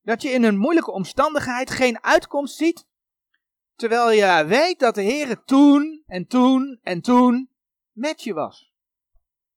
Dat 0.01 0.21
je 0.21 0.29
in 0.29 0.43
een 0.43 0.57
moeilijke 0.57 0.91
omstandigheid 0.91 1.69
geen 1.69 2.03
uitkomst 2.03 2.55
ziet 2.55 2.87
Terwijl 3.75 4.11
je 4.11 4.45
weet 4.47 4.79
dat 4.79 4.95
de 4.95 5.01
Heer 5.01 5.43
toen 5.43 6.03
en 6.05 6.27
toen 6.27 6.79
en 6.81 7.01
toen 7.01 7.49
met 7.91 8.23
je 8.23 8.33
was. 8.33 8.73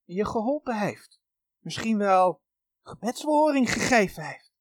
En 0.05 0.13
je 0.13 0.25
geholpen 0.25 0.79
heeft. 0.79 1.21
Misschien 1.59 1.97
wel 1.97 2.41
gebedsverhoring 2.81 3.71
gegeven 3.73 4.23
heeft. 4.23 4.51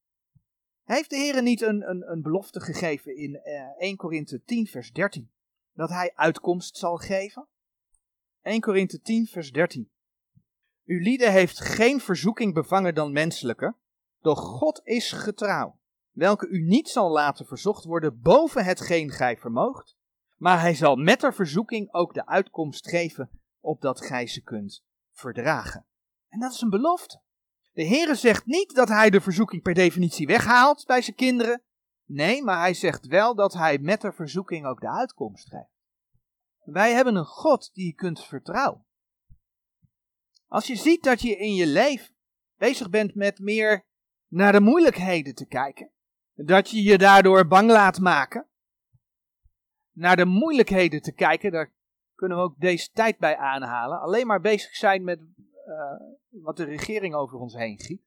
Heeft 0.84 1.10
de 1.10 1.16
Heer 1.16 1.42
niet 1.42 1.60
een, 1.60 1.88
een, 1.88 2.10
een 2.10 2.22
belofte 2.22 2.60
gegeven 2.60 3.16
in 3.16 3.30
uh, 3.30 3.60
eh, 3.60 3.68
1 3.78 3.96
Korinthe 3.96 4.42
10 4.42 4.66
vers 4.66 4.92
13? 4.92 5.30
Dat 5.72 5.88
hij 5.88 6.12
uitkomst 6.14 6.76
zal 6.76 6.96
geven? 6.96 7.48
1 8.46 8.60
Korinthe 8.60 9.00
10 9.00 9.26
vers 9.26 9.52
13. 9.52 9.90
Uw 10.84 11.00
lieden 11.00 11.32
heeft 11.32 11.60
geen 11.60 12.00
verzoeking 12.00 12.54
bevangen 12.54 12.94
dan 12.94 13.12
menselijke, 13.12 13.74
doch 14.20 14.38
God 14.38 14.80
is 14.84 15.12
getrouw 15.12 15.78
welke 16.10 16.48
u 16.48 16.62
niet 16.62 16.88
zal 16.88 17.10
laten 17.10 17.46
verzocht 17.46 17.84
worden 17.84 18.20
boven 18.20 18.64
hetgeen 18.64 19.10
gij 19.10 19.36
vermoogt, 19.36 19.96
maar 20.36 20.60
hij 20.60 20.74
zal 20.74 20.96
met 20.96 21.20
de 21.20 21.32
verzoeking 21.32 21.92
ook 21.92 22.14
de 22.14 22.26
uitkomst 22.26 22.88
geven, 22.88 23.30
opdat 23.60 24.00
gij 24.00 24.26
ze 24.26 24.42
kunt 24.42 24.84
verdragen. 25.12 25.86
En 26.28 26.40
dat 26.40 26.52
is 26.52 26.60
een 26.60 26.70
belofte. 26.70 27.20
De 27.72 27.86
Heere 27.86 28.14
zegt 28.14 28.46
niet 28.46 28.74
dat 28.74 28.88
hij 28.88 29.10
de 29.10 29.20
verzoeking 29.20 29.62
per 29.62 29.74
definitie 29.74 30.26
weghaalt 30.26 30.86
bij 30.86 31.02
zijn 31.02 31.16
kinderen. 31.16 31.62
Nee, 32.04 32.42
maar 32.42 32.58
hij 32.58 32.74
zegt 32.74 33.06
wel 33.06 33.34
dat 33.34 33.52
hij 33.52 33.78
met 33.78 34.00
de 34.00 34.12
verzoeking 34.12 34.66
ook 34.66 34.80
de 34.80 34.90
uitkomst 34.90 35.48
geeft. 35.48 35.75
Wij 36.66 36.92
hebben 36.92 37.16
een 37.16 37.24
God 37.24 37.70
die 37.74 37.86
je 37.86 37.94
kunt 37.94 38.24
vertrouwen. 38.24 38.84
Als 40.46 40.66
je 40.66 40.76
ziet 40.76 41.02
dat 41.02 41.20
je 41.20 41.36
in 41.36 41.54
je 41.54 41.66
leven 41.66 42.14
bezig 42.56 42.90
bent 42.90 43.14
met 43.14 43.38
meer 43.38 43.86
naar 44.28 44.52
de 44.52 44.60
moeilijkheden 44.60 45.34
te 45.34 45.46
kijken, 45.46 45.90
dat 46.34 46.70
je 46.70 46.82
je 46.82 46.98
daardoor 46.98 47.46
bang 47.46 47.70
laat 47.70 47.98
maken. 47.98 48.46
Naar 49.92 50.16
de 50.16 50.24
moeilijkheden 50.24 51.02
te 51.02 51.12
kijken, 51.12 51.52
daar 51.52 51.74
kunnen 52.14 52.38
we 52.38 52.44
ook 52.44 52.58
deze 52.58 52.90
tijd 52.90 53.18
bij 53.18 53.36
aanhalen. 53.36 54.00
Alleen 54.00 54.26
maar 54.26 54.40
bezig 54.40 54.74
zijn 54.74 55.04
met 55.04 55.20
uh, 55.20 55.24
wat 56.28 56.56
de 56.56 56.64
regering 56.64 57.14
over 57.14 57.38
ons 57.38 57.54
heen 57.54 57.78
giet. 57.78 58.02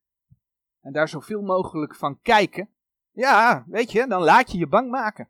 En 0.82 0.94
daar 0.94 1.08
zoveel 1.08 1.42
mogelijk 1.42 1.96
van 1.96 2.22
kijken. 2.22 2.70
Ja, 3.12 3.66
weet 3.68 3.92
je, 3.92 4.08
dan 4.08 4.22
laat 4.22 4.52
je 4.52 4.58
je 4.58 4.68
bang 4.68 4.90
maken. 4.90 5.30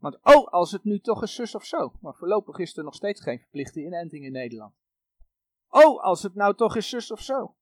Want 0.00 0.18
oh, 0.22 0.46
als 0.46 0.72
het 0.72 0.84
nu 0.84 1.00
toch 1.00 1.22
is 1.22 1.34
zus 1.34 1.54
of 1.54 1.64
zo. 1.64 1.92
Maar 2.00 2.14
voorlopig 2.14 2.58
is 2.58 2.76
er 2.76 2.84
nog 2.84 2.94
steeds 2.94 3.20
geen 3.20 3.38
verplichte 3.38 3.80
inenting 3.80 4.24
in 4.24 4.32
Nederland. 4.32 4.74
Oh, 5.68 6.02
als 6.02 6.22
het 6.22 6.34
nou 6.34 6.54
toch 6.54 6.76
is 6.76 6.88
zus 6.88 7.10
of 7.10 7.20
zo. 7.20 7.56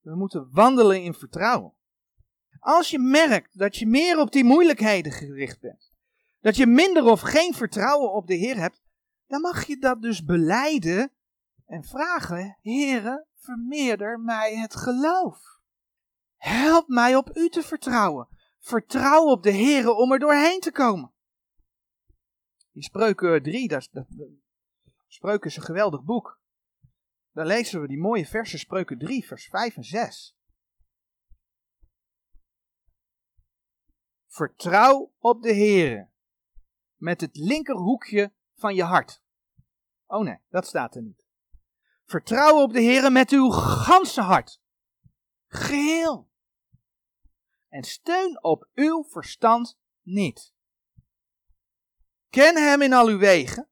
We 0.00 0.16
moeten 0.16 0.48
wandelen 0.52 1.02
in 1.02 1.14
vertrouwen. 1.14 1.74
Als 2.58 2.90
je 2.90 2.98
merkt 2.98 3.58
dat 3.58 3.76
je 3.76 3.86
meer 3.86 4.18
op 4.18 4.32
die 4.32 4.44
moeilijkheden 4.44 5.12
gericht 5.12 5.60
bent, 5.60 5.92
dat 6.40 6.56
je 6.56 6.66
minder 6.66 7.04
of 7.04 7.20
geen 7.20 7.54
vertrouwen 7.54 8.12
op 8.12 8.26
de 8.26 8.34
Heer 8.34 8.56
hebt, 8.56 8.82
dan 9.26 9.40
mag 9.40 9.66
je 9.66 9.78
dat 9.78 10.02
dus 10.02 10.24
beleiden 10.24 11.12
en 11.66 11.84
vragen: 11.84 12.58
Heere, 12.60 13.26
vermeerder 13.34 14.20
mij 14.20 14.56
het 14.56 14.76
geloof. 14.76 15.60
Help 16.36 16.88
mij 16.88 17.16
op 17.16 17.36
u 17.36 17.48
te 17.48 17.62
vertrouwen. 17.62 18.28
Vertrouw 18.58 19.24
op 19.24 19.42
de 19.42 19.52
Heere 19.52 19.92
om 19.92 20.12
er 20.12 20.18
doorheen 20.18 20.60
te 20.60 20.72
komen. 20.72 21.11
Die 22.72 22.82
spreuken 22.82 23.42
3, 23.42 23.68
dat, 23.68 23.88
dat, 23.92 24.06
spreuken 25.06 25.50
is 25.50 25.56
een 25.56 25.62
geweldig 25.62 26.02
boek. 26.02 26.40
Daar 27.32 27.46
lezen 27.46 27.80
we 27.80 27.88
die 27.88 27.98
mooie 27.98 28.26
versen, 28.26 28.58
spreuken 28.58 28.98
3, 28.98 29.26
vers 29.26 29.46
5 29.46 29.76
en 29.76 29.84
6. 29.84 30.36
Vertrouw 34.26 35.12
op 35.18 35.42
de 35.42 35.54
Heere 35.54 36.10
met 36.96 37.20
het 37.20 37.36
linkerhoekje 37.36 38.32
van 38.54 38.74
je 38.74 38.82
hart. 38.82 39.22
Oh 40.06 40.24
nee, 40.24 40.38
dat 40.48 40.66
staat 40.66 40.94
er 40.94 41.02
niet. 41.02 41.26
Vertrouw 42.04 42.62
op 42.62 42.72
de 42.72 42.80
Heer 42.80 43.12
met 43.12 43.30
uw 43.30 43.50
ganse 43.50 44.20
hart. 44.20 44.60
Geheel. 45.46 46.30
En 47.68 47.82
steun 47.82 48.42
op 48.42 48.68
uw 48.74 49.04
verstand 49.04 49.78
niet. 50.02 50.54
Ken 52.32 52.56
hem 52.56 52.82
in 52.82 52.92
al 52.92 53.08
uw 53.08 53.18
wegen 53.18 53.68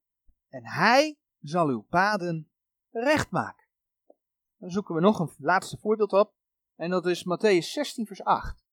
en 0.48 0.66
hij 0.66 1.18
zal 1.40 1.68
uw 1.68 1.80
paden 1.80 2.50
recht 2.90 3.30
maken. 3.30 3.66
Dan 4.56 4.70
zoeken 4.70 4.94
we 4.94 5.00
nog 5.00 5.18
een 5.18 5.34
laatste 5.38 5.78
voorbeeld 5.78 6.12
op. 6.12 6.34
En 6.76 6.90
dat 6.90 7.06
is 7.06 7.24
Matthäus 7.24 7.66
16, 7.72 8.06
vers 8.06 8.22
8. 8.22 8.64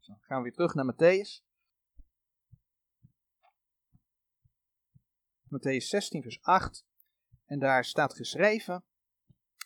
Dan 0.00 0.16
gaan 0.20 0.36
we 0.36 0.42
weer 0.42 0.52
terug 0.52 0.74
naar 0.74 0.94
Matthäus. 0.94 1.44
Matthäus 5.44 5.86
16, 5.86 6.22
vers 6.22 6.42
8. 6.42 6.86
En 7.44 7.58
daar 7.58 7.84
staat 7.84 8.14
geschreven. 8.14 8.84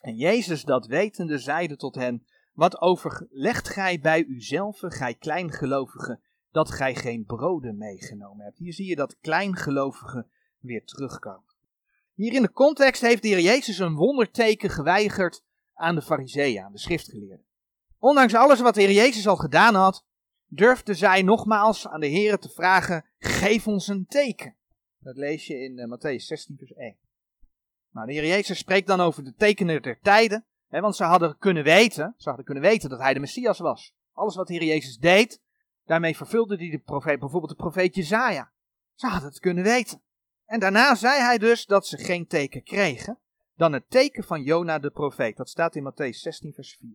En 0.01 0.17
Jezus 0.17 0.65
dat 0.65 0.87
wetende 0.87 1.39
zeide 1.39 1.77
tot 1.77 1.95
hen: 1.95 2.27
Wat 2.53 2.81
overlegt 2.81 3.69
gij 3.69 4.01
bij 4.01 4.25
uzelf, 4.25 4.79
gij 4.81 5.15
kleingelovigen, 5.15 6.23
dat 6.51 6.71
gij 6.71 6.95
geen 6.95 7.25
broden 7.25 7.77
meegenomen 7.77 8.45
hebt? 8.45 8.59
Hier 8.59 8.73
zie 8.73 8.87
je 8.87 8.97
dat 8.97 9.19
kleingelovigen 9.21 10.31
weer 10.59 10.85
terugkomen. 10.85 11.49
Hier 12.15 12.33
in 12.33 12.43
de 12.43 12.53
context 12.53 13.03
heeft 13.03 13.23
de 13.23 13.29
Heer 13.29 13.41
Jezus 13.41 13.79
een 13.79 13.95
wonderteken 13.95 14.71
geweigerd 14.71 15.45
aan 15.75 15.95
de 15.95 16.03
fariseeën, 16.03 16.63
aan 16.63 16.73
de 16.73 16.79
schriftgeleerden. 16.79 17.45
Ondanks 17.99 18.35
alles 18.35 18.61
wat 18.61 18.75
de 18.75 18.81
Heer 18.81 18.93
Jezus 18.93 19.27
al 19.27 19.37
gedaan 19.37 19.75
had, 19.75 20.07
durfde 20.47 20.95
zij 20.95 21.23
nogmaals 21.23 21.89
aan 21.89 22.01
de 22.01 22.07
Heer 22.07 22.39
te 22.39 22.49
vragen, 22.49 23.05
geef 23.19 23.67
ons 23.67 23.89
een 23.89 24.07
teken. 24.07 24.57
Dat 24.99 25.17
lees 25.17 25.47
je 25.47 25.55
in 25.55 25.79
uh, 25.79 25.85
Matthäus 25.85 26.25
16 26.25 26.57
vers 26.59 26.73
1. 26.73 26.97
Nou, 27.91 28.07
de 28.07 28.13
Heer 28.13 28.27
Jezus 28.27 28.59
spreekt 28.59 28.87
dan 28.87 29.01
over 29.01 29.25
de 29.25 29.35
tekenen 29.35 29.83
der 29.83 30.01
tijden, 30.01 30.45
hè, 30.69 30.81
want 30.81 30.97
ze 30.97 31.05
hadden 31.05 31.39
kunnen 31.39 31.65
weten, 31.65 32.15
ze 32.17 32.29
hadden 32.29 32.45
kunnen 32.45 32.65
weten 32.65 32.91
dat 32.91 32.99
hij 32.99 33.15
de 33.15 33.21
Messias 33.21 33.59
was. 33.59 33.95
Alles 34.13 34.37
wat 34.37 34.47
de 34.47 34.55
Heer 34.55 34.65
Jezus 34.65 34.99
deed, 34.99 35.41
daarmee 35.91 36.17
vervulde 36.17 36.57
hij 36.57 36.71
de 36.71 36.79
profeet, 36.79 37.19
bijvoorbeeld 37.19 37.53
de 37.53 37.63
profeet 37.63 37.95
Jezaja. 37.95 38.53
Ze 38.95 39.07
hadden 39.07 39.29
het 39.29 39.39
kunnen 39.39 39.65
weten. 39.65 40.03
En 40.45 40.61
daarna 40.61 40.95
zei 40.95 41.21
hij 41.21 41.39
dus 41.39 41.67
dat 41.67 41.87
ze 41.87 41.99
geen 41.99 42.27
teken 42.27 42.63
kregen, 42.63 43.19
dan 43.55 43.73
het 43.73 43.91
teken 43.91 44.25
van 44.25 44.43
Jona 44.43 44.79
de 44.79 44.91
profeet. 44.91 45.37
Dat 45.37 45.49
staat 45.49 45.75
in 45.75 45.93
Matthäus 45.93 46.17
16 46.17 46.53
vers 46.53 46.77
4. 46.81 46.89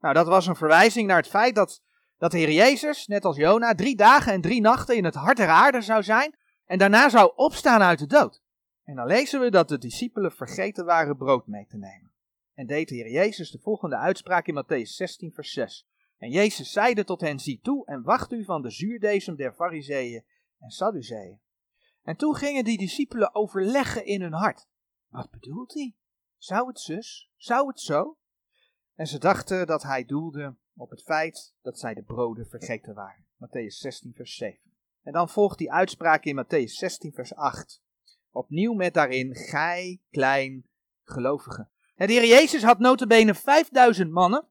Nou, 0.00 0.14
dat 0.14 0.26
was 0.26 0.46
een 0.46 0.56
verwijzing 0.56 1.06
naar 1.06 1.16
het 1.16 1.28
feit 1.28 1.54
dat, 1.54 1.82
dat 2.18 2.30
de 2.30 2.38
Heer 2.38 2.50
Jezus, 2.50 3.06
net 3.06 3.24
als 3.24 3.36
Jona, 3.36 3.74
drie 3.74 3.96
dagen 3.96 4.32
en 4.32 4.40
drie 4.40 4.60
nachten 4.60 4.96
in 4.96 5.04
het 5.04 5.14
hart 5.14 5.36
der 5.36 5.48
aarde 5.48 5.80
zou 5.80 6.02
zijn 6.02 6.36
en 6.64 6.78
daarna 6.78 7.08
zou 7.08 7.32
opstaan 7.36 7.82
uit 7.82 7.98
de 7.98 8.06
dood. 8.06 8.42
En 8.84 8.96
dan 8.96 9.06
lezen 9.06 9.40
we 9.40 9.50
dat 9.50 9.68
de 9.68 9.78
discipelen 9.78 10.32
vergeten 10.32 10.84
waren 10.84 11.16
brood 11.16 11.46
mee 11.46 11.66
te 11.66 11.76
nemen. 11.76 12.12
En 12.54 12.66
deed 12.66 12.88
de 12.88 12.94
Heer 12.94 13.10
Jezus 13.10 13.50
de 13.50 13.58
volgende 13.58 13.96
uitspraak 13.96 14.46
in 14.46 14.64
Matthäus 14.64 14.90
16 14.90 15.32
vers 15.32 15.52
6. 15.52 15.86
En 16.24 16.30
Jezus 16.30 16.72
zeide 16.72 17.04
tot 17.04 17.20
hen, 17.20 17.38
zie 17.38 17.60
toe 17.60 17.86
en 17.86 18.02
wacht 18.02 18.32
u 18.32 18.44
van 18.44 18.62
de 18.62 18.70
zuurdesem 18.70 19.36
der 19.36 19.52
fariseeën 19.52 20.24
en 20.58 20.70
sadduceeën. 20.70 21.40
En 22.02 22.16
toen 22.16 22.34
gingen 22.34 22.64
die 22.64 22.78
discipelen 22.78 23.34
overleggen 23.34 24.06
in 24.06 24.20
hun 24.20 24.32
hart. 24.32 24.68
Wat 25.08 25.30
bedoelt 25.30 25.74
hij? 25.74 25.94
Zou 26.36 26.68
het 26.68 26.80
zus? 26.80 27.30
Zou 27.36 27.68
het 27.68 27.80
zo? 27.80 28.18
En 28.94 29.06
ze 29.06 29.18
dachten 29.18 29.66
dat 29.66 29.82
hij 29.82 30.04
doelde 30.04 30.56
op 30.76 30.90
het 30.90 31.02
feit 31.02 31.54
dat 31.62 31.78
zij 31.78 31.94
de 31.94 32.02
broden 32.02 32.46
vergeten 32.46 32.94
waren. 32.94 33.26
Matthäus 33.36 33.76
16, 33.78 34.12
vers 34.14 34.34
7. 34.36 34.60
En 35.02 35.12
dan 35.12 35.28
volgt 35.28 35.58
die 35.58 35.72
uitspraak 35.72 36.24
in 36.24 36.44
Matthäus 36.44 36.72
16, 36.72 37.12
vers 37.12 37.34
8. 37.34 37.82
Opnieuw 38.30 38.72
met 38.72 38.94
daarin, 38.94 39.34
gij 39.34 40.00
klein 40.10 40.66
gelovigen. 41.02 41.70
En 41.94 42.06
de 42.06 42.12
Heer 42.12 42.26
Jezus 42.26 42.62
had 42.62 42.78
notabene 42.78 43.34
5000 43.34 44.10
mannen. 44.10 44.48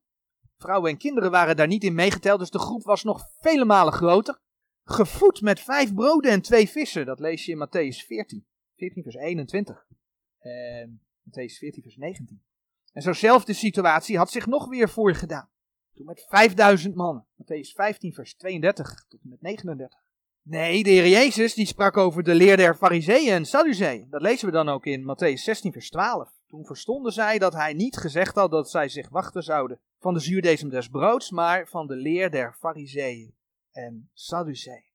Vrouwen 0.63 0.91
en 0.91 0.97
kinderen 0.97 1.31
waren 1.31 1.55
daar 1.55 1.67
niet 1.67 1.83
in 1.83 1.95
meegeteld, 1.95 2.39
dus 2.39 2.49
de 2.49 2.59
groep 2.59 2.83
was 2.83 3.03
nog 3.03 3.27
vele 3.39 3.65
malen 3.65 3.93
groter 3.93 4.41
gevoed 4.83 5.41
met 5.41 5.59
vijf 5.59 5.93
broden 5.93 6.31
en 6.31 6.41
twee 6.41 6.69
vissen. 6.69 7.05
Dat 7.05 7.19
lees 7.19 7.45
je 7.45 7.51
in 7.51 7.67
Matthäus 7.67 8.05
14, 8.05 8.45
14 8.77 9.03
vers 9.03 9.15
21. 9.15 9.85
En 10.39 11.01
Matthäus 11.23 11.57
14 11.57 11.83
vers 11.83 11.95
19. 11.95 12.43
En 12.93 13.01
zo'nzelfde 13.01 13.53
situatie 13.53 14.17
had 14.17 14.31
zich 14.31 14.45
nog 14.45 14.67
weer 14.67 14.89
voorgedaan. 14.89 15.49
Toen 15.93 16.05
met 16.05 16.25
5000 16.29 16.95
mannen. 16.95 17.25
Matthäus 17.41 17.73
15 17.75 18.13
vers 18.13 18.35
32 18.35 19.05
tot 19.07 19.23
en 19.23 19.29
met 19.29 19.41
39. 19.41 19.99
Nee, 20.41 20.83
de 20.83 20.89
Heer 20.89 21.07
Jezus 21.07 21.53
die 21.53 21.65
sprak 21.65 21.97
over 21.97 22.23
de 22.23 22.35
leer 22.35 22.57
der 22.57 22.75
fariseeën 22.75 23.33
en 23.33 23.45
sadduceeën. 23.45 24.09
Dat 24.09 24.21
lezen 24.21 24.45
we 24.45 24.51
dan 24.51 24.69
ook 24.69 24.85
in 24.85 25.01
Matthäus 25.01 25.41
16 25.41 25.71
vers 25.71 25.89
12. 25.89 26.29
Toen 26.47 26.65
verstonden 26.65 27.11
zij 27.11 27.39
dat 27.39 27.53
hij 27.53 27.73
niet 27.73 27.97
gezegd 27.97 28.35
had 28.35 28.51
dat 28.51 28.69
zij 28.69 28.89
zich 28.89 29.09
wachten 29.09 29.43
zouden 29.43 29.79
van 30.03 30.13
de 30.13 30.19
zuurdesem 30.19 30.69
des 30.69 30.87
broods, 30.87 31.31
maar 31.31 31.67
van 31.67 31.87
de 31.87 31.95
leer 31.95 32.31
der 32.31 32.53
fariseeën 32.53 33.35
en 33.71 34.09
Sadducee. 34.13 34.91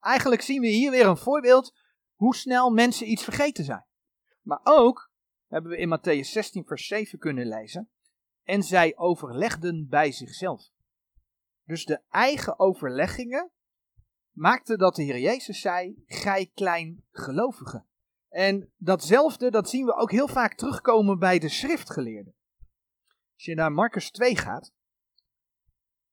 Eigenlijk 0.00 0.42
zien 0.42 0.60
we 0.60 0.66
hier 0.66 0.90
weer 0.90 1.06
een 1.06 1.16
voorbeeld 1.16 1.74
hoe 2.14 2.34
snel 2.34 2.70
mensen 2.70 3.10
iets 3.10 3.24
vergeten 3.24 3.64
zijn. 3.64 3.84
Maar 4.42 4.60
ook 4.62 5.10
hebben 5.46 5.70
we 5.70 5.76
in 5.76 5.98
Matthäus 5.98 6.28
16, 6.28 6.64
vers 6.64 6.86
7 6.86 7.18
kunnen 7.18 7.46
lezen. 7.46 7.90
En 8.42 8.62
zij 8.62 8.96
overlegden 8.96 9.88
bij 9.88 10.12
zichzelf. 10.12 10.70
Dus 11.64 11.84
de 11.84 12.00
eigen 12.08 12.58
overleggingen 12.58 13.50
maakten 14.30 14.78
dat 14.78 14.94
de 14.94 15.02
Heer 15.02 15.18
Jezus 15.18 15.60
zei: 15.60 16.02
Gij 16.06 16.50
klein 16.54 17.04
gelovige. 17.10 17.84
En 18.28 18.72
datzelfde, 18.76 19.50
dat 19.50 19.68
zien 19.68 19.86
we 19.86 19.94
ook 19.94 20.10
heel 20.10 20.28
vaak 20.28 20.54
terugkomen 20.54 21.18
bij 21.18 21.38
de 21.38 21.48
schriftgeleerden. 21.48 22.34
Als 23.34 23.44
je 23.44 23.54
naar 23.54 23.72
Marcus 23.72 24.10
2 24.10 24.36
gaat, 24.36 24.72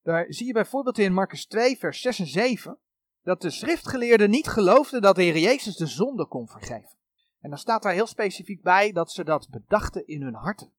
daar 0.01 0.25
zie 0.33 0.45
je 0.45 0.53
bijvoorbeeld 0.53 0.97
in 0.97 1.13
Marcus 1.13 1.45
2, 1.45 1.77
vers 1.77 2.01
6 2.01 2.19
en 2.19 2.27
7, 2.27 2.79
dat 3.21 3.41
de 3.41 3.49
schriftgeleerden 3.49 4.29
niet 4.29 4.47
geloofden 4.47 5.01
dat 5.01 5.15
de 5.15 5.23
Heer 5.23 5.37
Jezus 5.37 5.75
de 5.75 5.87
zonde 5.87 6.27
kon 6.27 6.47
vergeven. 6.47 6.97
En 7.39 7.49
dan 7.49 7.59
staat 7.59 7.83
daar 7.83 7.93
heel 7.93 8.07
specifiek 8.07 8.61
bij 8.61 8.91
dat 8.91 9.11
ze 9.11 9.23
dat 9.23 9.49
bedachten 9.49 10.07
in 10.07 10.21
hun 10.21 10.33
harten. 10.33 10.73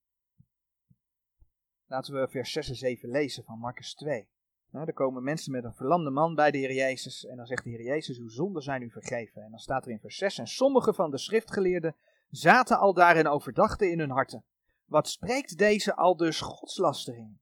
Laten 1.86 2.14
we 2.14 2.28
vers 2.28 2.52
6 2.52 2.68
en 2.68 2.74
7 2.74 3.08
lezen 3.08 3.44
van 3.44 3.58
Marcus 3.58 3.94
2. 3.94 4.28
Nou, 4.70 4.86
er 4.86 4.92
komen 4.92 5.22
mensen 5.22 5.52
met 5.52 5.64
een 5.64 5.74
verlamde 5.74 6.10
man 6.10 6.34
bij 6.34 6.50
de 6.50 6.58
Heer 6.58 6.72
Jezus. 6.72 7.26
En 7.26 7.36
dan 7.36 7.46
zegt 7.46 7.64
de 7.64 7.70
Heer 7.70 7.82
Jezus, 7.82 8.18
uw 8.18 8.28
zonden 8.28 8.62
zijn 8.62 8.82
u 8.82 8.90
vergeven. 8.90 9.42
En 9.42 9.50
dan 9.50 9.58
staat 9.58 9.84
er 9.84 9.90
in 9.90 10.00
vers 10.00 10.16
6, 10.16 10.38
en 10.38 10.46
sommige 10.46 10.94
van 10.94 11.10
de 11.10 11.18
schriftgeleerden 11.18 11.96
zaten 12.30 12.78
al 12.78 12.94
daar 12.94 13.16
en 13.16 13.28
overdachten 13.28 13.90
in 13.90 13.98
hun 13.98 14.10
harten. 14.10 14.44
Wat 14.92 15.08
spreekt 15.08 15.58
deze 15.58 15.96
al 15.96 16.16
dus 16.16 16.40
godslastering? 16.40 17.38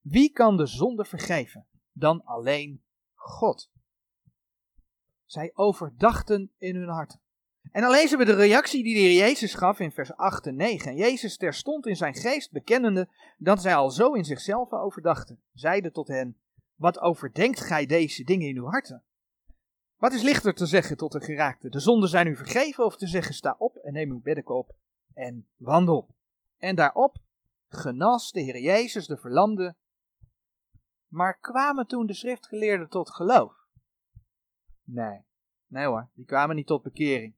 Wie 0.00 0.32
kan 0.32 0.56
de 0.56 0.66
zonde 0.66 1.04
vergeven 1.04 1.66
dan 1.92 2.24
alleen 2.24 2.82
God? 3.14 3.70
Zij 5.24 5.50
overdachten 5.54 6.50
in 6.58 6.76
hun 6.76 6.88
harten. 6.88 7.20
En 7.70 7.82
dan 7.82 7.90
lezen 7.90 8.18
we 8.18 8.24
de 8.24 8.34
reactie 8.34 8.82
die 8.82 8.94
de 8.94 9.00
Heer 9.00 9.18
Jezus 9.18 9.54
gaf 9.54 9.78
in 9.78 9.92
vers 9.92 10.16
8 10.16 10.46
en 10.46 10.56
9. 10.56 10.90
En 10.90 10.96
Jezus 10.96 11.36
terstond 11.36 11.86
in 11.86 11.96
zijn 11.96 12.14
geest 12.14 12.52
bekennende 12.52 13.08
dat 13.36 13.62
zij 13.62 13.74
al 13.74 13.90
zo 13.90 14.12
in 14.12 14.24
zichzelf 14.24 14.72
overdachten, 14.72 15.40
zeide 15.52 15.90
tot 15.90 16.08
hen, 16.08 16.36
wat 16.74 16.98
overdenkt 16.98 17.60
gij 17.60 17.86
deze 17.86 18.24
dingen 18.24 18.48
in 18.48 18.56
uw 18.56 18.66
harten? 18.66 19.02
Wat 19.96 20.12
is 20.12 20.22
lichter 20.22 20.54
te 20.54 20.66
zeggen 20.66 20.96
tot 20.96 21.12
de 21.12 21.20
geraakte? 21.20 21.68
De 21.68 21.80
zonden 21.80 22.08
zijn 22.08 22.26
u 22.26 22.36
vergeven 22.36 22.84
of 22.84 22.96
te 22.96 23.06
zeggen 23.06 23.34
sta 23.34 23.54
op 23.58 23.76
en 23.76 23.92
neem 23.92 24.10
uw 24.10 24.20
bedden 24.20 24.46
op 24.46 24.74
en 25.14 25.48
wandel. 25.56 26.16
En 26.58 26.74
daarop 26.74 27.16
genas 27.68 28.30
de 28.32 28.40
Heer 28.40 28.58
Jezus 28.60 29.06
de 29.06 29.16
verlamde 29.16 29.76
maar 31.08 31.38
kwamen 31.38 31.86
toen 31.86 32.06
de 32.06 32.14
schriftgeleerden 32.14 32.88
tot 32.88 33.10
geloof? 33.10 33.54
Nee, 34.84 35.24
nee 35.66 35.86
hoor, 35.86 36.10
die 36.14 36.24
kwamen 36.24 36.56
niet 36.56 36.66
tot 36.66 36.82
bekering. 36.82 37.36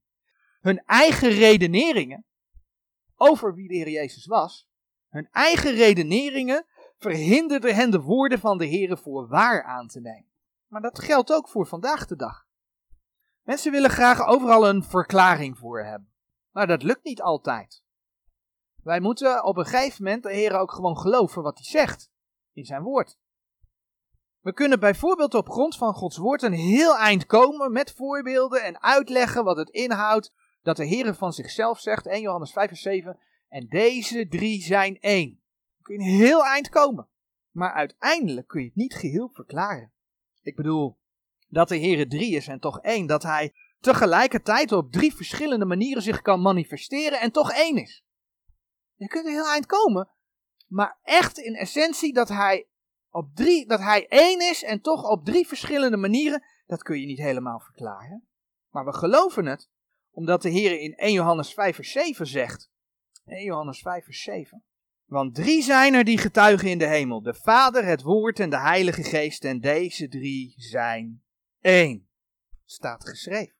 Hun 0.61 0.85
eigen 0.85 1.31
redeneringen 1.31 2.25
over 3.17 3.55
wie 3.55 3.69
de 3.69 3.75
Heer 3.75 3.89
Jezus 3.89 4.27
was, 4.27 4.69
hun 5.09 5.29
eigen 5.31 5.75
redeneringen 5.75 6.67
verhinderden 6.99 7.75
hen 7.75 7.91
de 7.91 8.01
woorden 8.01 8.39
van 8.39 8.59
de 8.59 8.67
Heer 8.67 8.99
voor 8.99 9.29
waar 9.29 9.63
aan 9.63 9.89
te 9.89 10.01
nemen. 10.01 10.31
Maar 10.67 10.81
dat 10.81 10.99
geldt 10.99 11.33
ook 11.33 11.49
voor 11.49 11.67
vandaag 11.67 12.07
de 12.07 12.17
dag. 12.17 12.49
Mensen 13.43 13.73
willen 13.73 13.91
graag 13.91 14.27
overal 14.27 14.69
een 14.69 14.85
verklaring 14.85 15.59
voor 15.59 15.85
hebben. 15.85 16.13
Maar 16.51 16.67
dat 16.67 16.83
lukt 16.83 17.05
niet 17.05 17.23
altijd. 17.23 17.83
Wij 18.83 19.01
moeten 19.01 19.45
op 19.45 19.57
een 19.57 19.67
gegeven 19.67 20.05
moment 20.05 20.23
de 20.23 20.33
Heer 20.33 20.59
ook 20.59 20.73
gewoon 20.73 20.99
geloven 20.99 21.43
wat 21.43 21.59
hij 21.59 21.67
zegt 21.67 22.11
in 22.53 22.65
zijn 22.65 22.83
woord. 22.83 23.19
We 24.41 24.53
kunnen 24.53 24.81
bijvoorbeeld 24.81 25.35
op 25.35 25.49
grond 25.49 25.77
van 25.77 25.95
Gods 25.95 26.17
woord 26.17 26.43
een 26.43 26.53
heel 26.53 26.97
eind 26.97 27.27
komen 27.27 27.73
met 27.73 27.93
voorbeelden 27.93 28.63
en 28.63 28.83
uitleggen 28.83 29.45
wat 29.45 29.57
het 29.57 29.71
inhoudt 29.71 30.33
dat 30.63 30.77
de 30.77 30.85
Heer 30.85 31.15
van 31.15 31.33
zichzelf 31.33 31.81
zegt, 31.81 32.07
1 32.07 32.21
Johannes 32.21 32.53
5 32.53 32.69
vers 32.69 32.83
7, 32.83 33.19
en 33.49 33.67
deze 33.67 34.29
drie 34.29 34.63
zijn 34.63 34.99
één. 35.01 35.29
Dan 35.29 35.83
kun 35.83 35.95
je 35.95 36.01
een 36.01 36.17
heel 36.17 36.45
eind 36.45 36.69
komen. 36.69 37.09
Maar 37.51 37.73
uiteindelijk 37.73 38.49
kun 38.49 38.61
je 38.61 38.67
het 38.67 38.77
niet 38.77 38.95
geheel 38.95 39.31
verklaren. 39.33 39.93
Ik 40.43 40.57
bedoel, 40.57 40.99
dat 41.49 41.69
de 41.69 41.77
Heer 41.77 42.09
drie 42.09 42.35
is 42.35 42.49
en 42.49 42.61
toch 42.61 42.81
één, 42.81 43.07
dat 43.07 43.23
hij 43.23 43.55
tegelijkertijd 43.81 44.73
op 44.73 44.93
drie 44.93 45.15
verschillende 45.15 45.65
manieren 45.65 46.03
zich 46.03 46.23
kan 46.23 46.41
manifesteren 46.41 47.21
en 47.21 47.33
toch 47.33 47.53
één 47.53 47.77
is. 47.77 48.05
Je 49.01 49.09
kunt 49.09 49.27
er 49.27 49.33
heel 49.33 49.49
eind 49.49 49.67
komen, 49.67 50.09
maar 50.67 50.99
echt 51.03 51.39
in 51.39 51.55
essentie 51.55 52.13
dat 52.13 52.29
hij 52.29 52.69
op 53.11 53.35
drie, 53.35 53.67
dat 53.67 53.81
hij 53.81 54.09
één 54.09 54.41
is 54.41 54.63
en 54.63 54.81
toch 54.81 55.05
op 55.05 55.25
drie 55.25 55.47
verschillende 55.47 55.97
manieren, 55.97 56.45
dat 56.67 56.83
kun 56.83 57.01
je 57.01 57.07
niet 57.07 57.19
helemaal 57.19 57.61
verklaren. 57.61 58.29
Maar 58.71 58.85
we 58.85 58.93
geloven 58.93 59.47
het, 59.47 59.71
omdat 60.11 60.43
de 60.43 60.49
Heer 60.49 60.81
in 60.81 60.95
1 60.95 61.13
Johannes 61.13 61.55
5 61.55 61.75
vers 61.75 61.93
7 61.93 62.27
zegt. 62.27 62.71
1 63.25 63.45
Johannes 63.45 63.81
5 63.81 64.05
vers 64.05 64.23
7. 64.23 64.65
Want 65.05 65.35
drie 65.35 65.63
zijn 65.63 65.95
er 65.95 66.05
die 66.05 66.19
getuigen 66.19 66.69
in 66.69 66.79
de 66.79 66.87
hemel: 66.87 67.23
de 67.23 67.35
Vader, 67.35 67.85
het 67.85 68.03
Woord 68.03 68.41
en 68.41 68.51
de 68.51 68.61
Heilige 68.61 69.03
Geest. 69.03 69.45
En 69.45 69.61
deze 69.61 70.09
drie 70.09 70.55
zijn 70.57 71.23
één. 71.61 72.09
Staat 72.65 73.09
geschreven. 73.09 73.55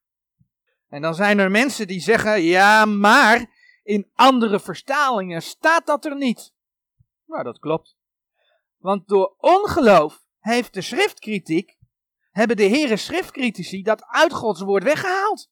En 0.89 1.03
dan 1.03 1.15
zijn 1.15 1.39
er 1.39 1.51
mensen 1.51 1.87
die 1.87 2.01
zeggen: 2.01 2.43
ja, 2.43 2.85
maar 2.85 3.59
in 3.91 4.11
andere 4.15 4.61
vertalingen 4.61 5.43
staat 5.43 5.87
dat 5.87 6.05
er 6.05 6.17
niet. 6.17 6.53
Nou, 7.27 7.43
dat 7.43 7.59
klopt. 7.59 7.97
Want 8.77 9.09
door 9.09 9.35
ongeloof 9.39 10.25
heeft 10.39 10.75
de 10.75 10.81
schriftkritiek, 10.81 11.79
hebben 12.31 12.57
de 12.57 12.63
heren 12.63 12.99
schriftcritici 12.99 13.83
dat 13.83 14.05
uit 14.07 14.33
Gods 14.33 14.61
woord 14.61 14.83
weggehaald. 14.83 15.51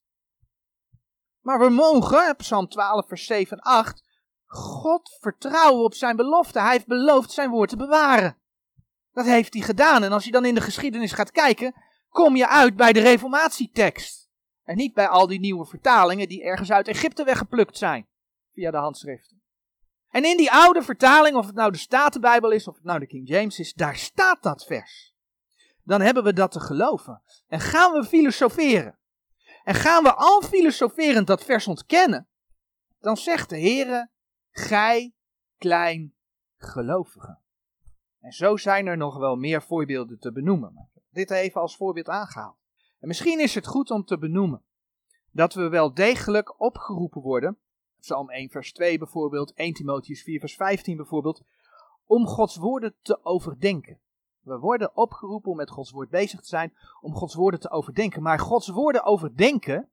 Maar 1.40 1.58
we 1.58 1.68
mogen, 1.68 2.36
Psalm 2.36 2.68
12 2.68 3.08
vers 3.08 3.26
7 3.26 3.56
en 3.56 3.62
8, 3.62 4.04
God 4.46 5.16
vertrouwen 5.20 5.84
op 5.84 5.94
zijn 5.94 6.16
belofte. 6.16 6.60
Hij 6.60 6.72
heeft 6.72 6.86
beloofd 6.86 7.30
zijn 7.30 7.50
woord 7.50 7.68
te 7.68 7.76
bewaren. 7.76 8.38
Dat 9.12 9.24
heeft 9.24 9.54
hij 9.54 9.62
gedaan. 9.62 10.02
En 10.02 10.12
als 10.12 10.24
je 10.24 10.30
dan 10.30 10.44
in 10.44 10.54
de 10.54 10.60
geschiedenis 10.60 11.12
gaat 11.12 11.30
kijken, 11.30 11.74
kom 12.08 12.36
je 12.36 12.48
uit 12.48 12.76
bij 12.76 12.92
de 12.92 13.00
reformatietekst. 13.00 14.28
En 14.62 14.76
niet 14.76 14.94
bij 14.94 15.08
al 15.08 15.26
die 15.26 15.40
nieuwe 15.40 15.66
vertalingen 15.66 16.28
die 16.28 16.42
ergens 16.42 16.70
uit 16.70 16.88
Egypte 16.88 17.24
weggeplukt 17.24 17.78
zijn. 17.78 18.08
Via 18.58 18.70
de 18.70 18.76
handschriften. 18.76 19.42
En 20.08 20.24
in 20.24 20.36
die 20.36 20.52
oude 20.52 20.82
vertaling, 20.82 21.36
of 21.36 21.46
het 21.46 21.54
nou 21.54 21.72
de 21.72 21.78
Statenbijbel 21.78 22.50
is, 22.50 22.68
of 22.68 22.74
het 22.74 22.84
nou 22.84 22.98
de 22.98 23.06
King 23.06 23.28
James 23.28 23.58
is, 23.58 23.72
daar 23.72 23.96
staat 23.96 24.42
dat 24.42 24.64
vers. 24.64 25.14
Dan 25.82 26.00
hebben 26.00 26.24
we 26.24 26.32
dat 26.32 26.52
te 26.52 26.60
geloven. 26.60 27.22
En 27.46 27.60
gaan 27.60 27.92
we 27.92 28.04
filosoferen. 28.04 28.98
En 29.64 29.74
gaan 29.74 30.02
we 30.02 30.14
al 30.14 30.42
filosoferend 30.42 31.26
dat 31.26 31.44
vers 31.44 31.66
ontkennen. 31.66 32.28
Dan 33.00 33.16
zegt 33.16 33.48
de 33.48 33.60
Heere, 33.60 34.10
gij 34.50 35.14
klein 35.58 36.14
gelovige. 36.56 37.38
En 38.20 38.32
zo 38.32 38.56
zijn 38.56 38.86
er 38.86 38.96
nog 38.96 39.18
wel 39.18 39.36
meer 39.36 39.62
voorbeelden 39.62 40.18
te 40.18 40.32
benoemen. 40.32 40.90
Dit 41.10 41.30
even 41.30 41.60
als 41.60 41.76
voorbeeld 41.76 42.08
aangehaald. 42.08 42.58
En 42.98 43.08
misschien 43.08 43.40
is 43.40 43.54
het 43.54 43.66
goed 43.66 43.90
om 43.90 44.04
te 44.04 44.18
benoemen 44.18 44.64
dat 45.30 45.54
we 45.54 45.68
wel 45.68 45.94
degelijk 45.94 46.60
opgeroepen 46.60 47.22
worden, 47.22 47.58
Psalm 48.00 48.30
1 48.30 48.50
vers 48.50 48.72
2 48.72 48.98
bijvoorbeeld, 48.98 49.52
1 49.52 49.72
Timotheus 49.72 50.22
4 50.22 50.40
vers 50.40 50.54
15 50.54 50.96
bijvoorbeeld, 50.96 51.42
om 52.06 52.26
Gods 52.26 52.56
woorden 52.56 52.94
te 53.02 53.24
overdenken. 53.24 54.00
We 54.40 54.58
worden 54.58 54.96
opgeroepen 54.96 55.50
om 55.50 55.56
met 55.56 55.70
Gods 55.70 55.90
woord 55.90 56.10
bezig 56.10 56.40
te 56.40 56.48
zijn, 56.48 56.76
om 57.00 57.14
Gods 57.14 57.34
woorden 57.34 57.60
te 57.60 57.70
overdenken. 57.70 58.22
Maar 58.22 58.38
Gods 58.38 58.68
woorden 58.68 59.04
overdenken, 59.04 59.90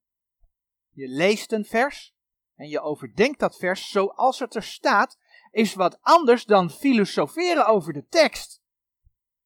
je 0.89 1.07
leest 1.07 1.51
een 1.51 1.65
vers, 1.65 2.15
en 2.55 2.67
je 2.67 2.81
overdenkt 2.81 3.39
dat 3.39 3.57
vers 3.57 3.89
zoals 3.89 4.39
het 4.39 4.55
er 4.55 4.63
staat, 4.63 5.17
is 5.51 5.73
wat 5.73 5.97
anders 6.01 6.45
dan 6.45 6.69
filosoferen 6.69 7.67
over 7.67 7.93
de 7.93 8.07
tekst 8.07 8.61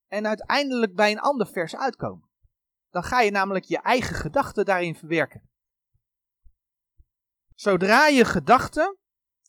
en 0.07 0.27
uiteindelijk 0.27 0.95
bij 0.95 1.11
een 1.11 1.19
ander 1.19 1.47
vers 1.47 1.75
uitkomen. 1.75 2.29
Dan 2.89 3.03
ga 3.03 3.21
je 3.21 3.31
namelijk 3.31 3.65
je 3.65 3.77
eigen 3.77 4.15
gedachten 4.15 4.65
daarin 4.65 4.95
verwerken. 4.95 5.49
Zodra 7.59 8.07
je 8.07 8.25
gedachten 8.25 8.97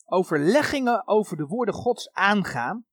overleggingen 0.05 1.07
over 1.07 1.37
de 1.37 1.45
woorden 1.45 1.73
Gods 1.73 2.11
aangaan, 2.11 2.85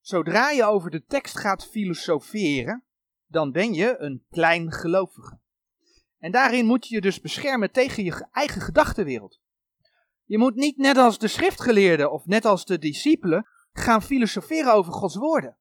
zodra 0.00 0.50
je 0.50 0.64
over 0.64 0.90
de 0.90 1.04
tekst 1.04 1.38
gaat 1.38 1.66
filosoferen, 1.66 2.84
dan 3.26 3.52
ben 3.52 3.72
je 3.72 3.98
een 3.98 4.24
klein 4.30 4.72
gelovige. 4.72 5.40
En 6.18 6.32
daarin 6.32 6.66
moet 6.66 6.88
je 6.88 6.94
je 6.94 7.00
dus 7.00 7.20
beschermen 7.20 7.72
tegen 7.72 8.04
je 8.04 8.26
eigen 8.32 8.60
gedachtenwereld. 8.60 9.40
Je 10.24 10.38
moet 10.38 10.54
niet 10.54 10.76
net 10.76 10.96
als 10.96 11.18
de 11.18 11.28
schriftgeleerden 11.28 12.12
of 12.12 12.26
net 12.26 12.44
als 12.44 12.64
de 12.64 12.78
discipelen 12.78 13.46
gaan 13.72 14.02
filosoferen 14.02 14.72
over 14.72 14.92
Gods 14.92 15.16
woorden. 15.16 15.58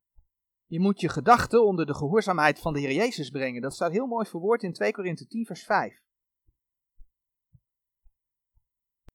Je 0.65 0.79
moet 0.79 1.01
je 1.01 1.09
gedachten 1.09 1.65
onder 1.65 1.85
de 1.85 1.95
gehoorzaamheid 1.95 2.59
van 2.59 2.73
de 2.73 2.79
Heer 2.79 2.93
Jezus 2.93 3.29
brengen. 3.29 3.61
Dat 3.61 3.73
staat 3.73 3.91
heel 3.91 4.07
mooi 4.07 4.25
verwoord 4.25 4.63
in 4.63 4.73
2 4.73 4.91
Korinthe 4.91 5.27
10 5.27 5.45
vers 5.45 5.63
5. 5.63 6.05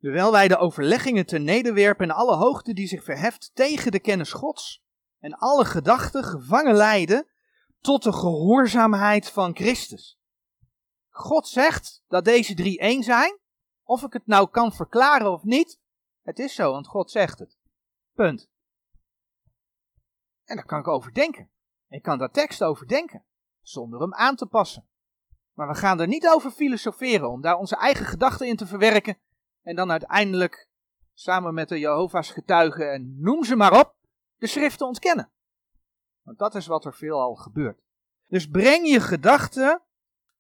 Terwijl 0.02 0.32
wij 0.32 0.48
de 0.48 0.56
overleggingen 0.56 1.26
ten 1.26 1.44
nederwerpen 1.44 2.10
en 2.10 2.16
alle 2.16 2.36
hoogte 2.36 2.72
die 2.72 2.86
zich 2.86 3.04
verheft 3.04 3.50
tegen 3.54 3.92
de 3.92 4.00
kennis 4.00 4.32
Gods 4.32 4.82
en 5.18 5.34
alle 5.34 5.64
gedachten 5.64 6.24
gevangen 6.24 6.74
leiden 6.74 7.28
tot 7.80 8.02
de 8.02 8.12
gehoorzaamheid 8.12 9.30
van 9.30 9.56
Christus. 9.56 10.18
God 11.08 11.48
zegt 11.48 12.02
dat 12.08 12.24
deze 12.24 12.54
drie 12.54 12.78
één 12.78 13.02
zijn. 13.02 13.38
Of 13.82 14.02
ik 14.02 14.12
het 14.12 14.26
nou 14.26 14.48
kan 14.50 14.72
verklaren 14.72 15.32
of 15.32 15.42
niet, 15.42 15.80
het 16.22 16.38
is 16.38 16.54
zo, 16.54 16.70
want 16.70 16.86
God 16.86 17.10
zegt 17.10 17.38
het. 17.38 17.58
Punt. 18.12 18.50
En 20.44 20.56
daar 20.56 20.66
kan 20.66 20.78
ik 20.78 20.88
over 20.88 21.14
denken. 21.14 21.50
Ik 21.88 22.02
kan 22.02 22.18
daar 22.18 22.30
tekst 22.30 22.62
over 22.62 22.88
denken, 22.88 23.24
zonder 23.60 24.00
hem 24.00 24.14
aan 24.14 24.36
te 24.36 24.46
passen. 24.46 24.88
Maar 25.52 25.68
we 25.68 25.74
gaan 25.74 26.00
er 26.00 26.06
niet 26.06 26.28
over 26.28 26.50
filosoferen 26.50 27.30
om 27.30 27.40
daar 27.40 27.56
onze 27.56 27.76
eigen 27.76 28.06
gedachten 28.06 28.46
in 28.46 28.56
te 28.56 28.66
verwerken 28.66 29.18
en 29.62 29.76
dan 29.76 29.90
uiteindelijk 29.90 30.68
samen 31.14 31.54
met 31.54 31.68
de 31.68 31.78
Jehovah's 31.78 32.30
getuigen 32.30 32.92
en 32.92 33.20
noem 33.20 33.44
ze 33.44 33.56
maar 33.56 33.80
op, 33.80 33.94
de 34.36 34.46
schriften 34.46 34.86
ontkennen. 34.86 35.30
Want 36.22 36.38
dat 36.38 36.54
is 36.54 36.66
wat 36.66 36.84
er 36.84 36.94
veelal 36.94 37.34
gebeurt. 37.34 37.82
Dus 38.26 38.48
breng 38.48 38.88
je 38.88 39.00
gedachten 39.00 39.82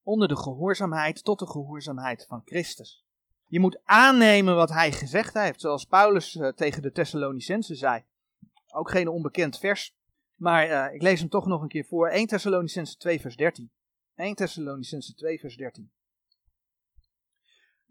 onder 0.02 0.28
de 0.28 0.36
gehoorzaamheid 0.36 1.24
tot 1.24 1.38
de 1.38 1.46
gehoorzaamheid 1.46 2.26
van 2.28 2.42
Christus. 2.44 3.04
Je 3.46 3.60
moet 3.60 3.80
aannemen 3.84 4.54
wat 4.54 4.70
hij 4.70 4.92
gezegd 4.92 5.34
heeft, 5.34 5.60
zoals 5.60 5.84
Paulus 5.84 6.34
uh, 6.34 6.48
tegen 6.48 6.82
de 6.82 6.92
Thessalonicensen 6.92 7.76
zei. 7.76 8.04
Ook 8.74 8.90
geen 8.90 9.08
onbekend 9.08 9.58
vers, 9.58 9.96
maar 10.34 10.68
uh, 10.68 10.94
ik 10.94 11.02
lees 11.02 11.20
hem 11.20 11.28
toch 11.28 11.46
nog 11.46 11.62
een 11.62 11.68
keer 11.68 11.84
voor. 11.84 12.08
1 12.08 12.26
Thessalonicensen 12.26 12.98
2 12.98 13.20
vers 13.20 13.36
13. 13.36 13.70
1 14.14 14.34
Thessalonicensen 14.34 15.16
2 15.16 15.40
vers 15.40 15.56
13. 15.56 15.92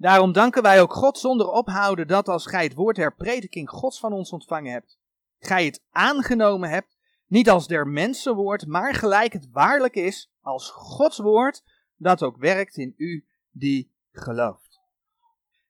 Daarom 0.02 0.32
danken 0.32 0.62
wij 0.62 0.82
ook 0.82 0.94
God 0.94 1.18
zonder 1.18 1.48
ophouden 1.48 2.08
dat 2.08 2.28
als 2.28 2.46
gij 2.46 2.64
het 2.64 2.74
woord 2.74 2.96
der 2.96 3.16
prediking 3.16 3.70
Gods 3.70 4.00
van 4.00 4.14
ons 4.14 4.32
ontvangen 4.32 4.72
hebt, 4.72 5.00
gij 5.40 5.66
het 5.66 5.84
aangenomen 5.92 6.70
hebt, 6.70 6.98
niet 7.28 7.50
als 7.50 7.68
der 7.68 7.88
mensen 7.88 8.36
woord, 8.36 8.68
maar 8.68 8.94
gelijk 8.94 9.34
het 9.34 9.50
waarlijk 9.52 9.96
is, 9.96 10.32
als 10.42 10.70
Gods 10.70 11.18
woord, 11.18 11.64
dat 11.96 12.24
ook 12.24 12.38
werkt 12.38 12.78
in 12.78 12.94
u 12.98 13.26
die 13.52 13.92
gelooft. 14.12 14.80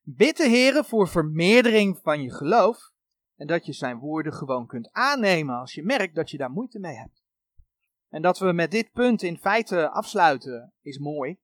Bid 0.01 0.37
de 0.37 0.47
Heer 0.47 0.83
voor 0.83 1.07
vermeerdering 1.07 1.99
van 2.03 2.21
je 2.21 2.31
geloof 2.31 2.91
en 3.35 3.47
dat 3.47 3.65
je 3.65 3.73
zijn 3.73 3.97
woorden 3.97 4.33
gewoon 4.33 4.67
kunt 4.67 4.89
aannemen 4.91 5.59
als 5.59 5.73
je 5.73 5.83
merkt 5.83 6.15
dat 6.15 6.29
je 6.29 6.37
daar 6.37 6.51
moeite 6.51 6.79
mee 6.79 6.95
hebt. 6.95 7.23
En 8.09 8.21
dat 8.21 8.39
we 8.39 8.51
met 8.51 8.71
dit 8.71 8.91
punt 8.91 9.21
in 9.21 9.37
feite 9.37 9.89
afsluiten 9.89 10.73
is 10.81 10.97
mooi, 10.97 11.39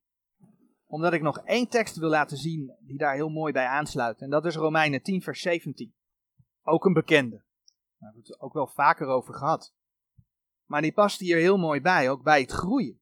omdat 0.87 1.13
ik 1.13 1.21
nog 1.21 1.37
één 1.39 1.67
tekst 1.67 1.97
wil 1.97 2.09
laten 2.09 2.37
zien 2.37 2.75
die 2.79 2.97
daar 2.97 3.13
heel 3.13 3.29
mooi 3.29 3.53
bij 3.53 3.65
aansluit. 3.65 4.21
En 4.21 4.29
dat 4.29 4.45
is 4.45 4.55
Romeinen 4.55 5.01
10, 5.01 5.21
vers 5.21 5.41
17. 5.41 5.93
Ook 6.63 6.85
een 6.85 6.93
bekende. 6.93 7.35
Daar 7.35 7.43
hebben 7.97 8.21
we 8.21 8.27
het 8.27 8.41
ook 8.41 8.53
wel 8.53 8.67
vaker 8.67 9.07
over 9.07 9.33
gehad. 9.33 9.73
Maar 10.65 10.81
die 10.81 10.93
past 10.93 11.19
hier 11.19 11.37
heel 11.37 11.57
mooi 11.57 11.81
bij, 11.81 12.09
ook 12.09 12.23
bij 12.23 12.41
het 12.41 12.51
groeien. 12.51 13.01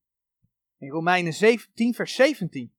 In 0.77 0.89
Romeinen 0.89 1.33
10, 1.73 1.93
vers 1.93 2.15
17. 2.15 2.73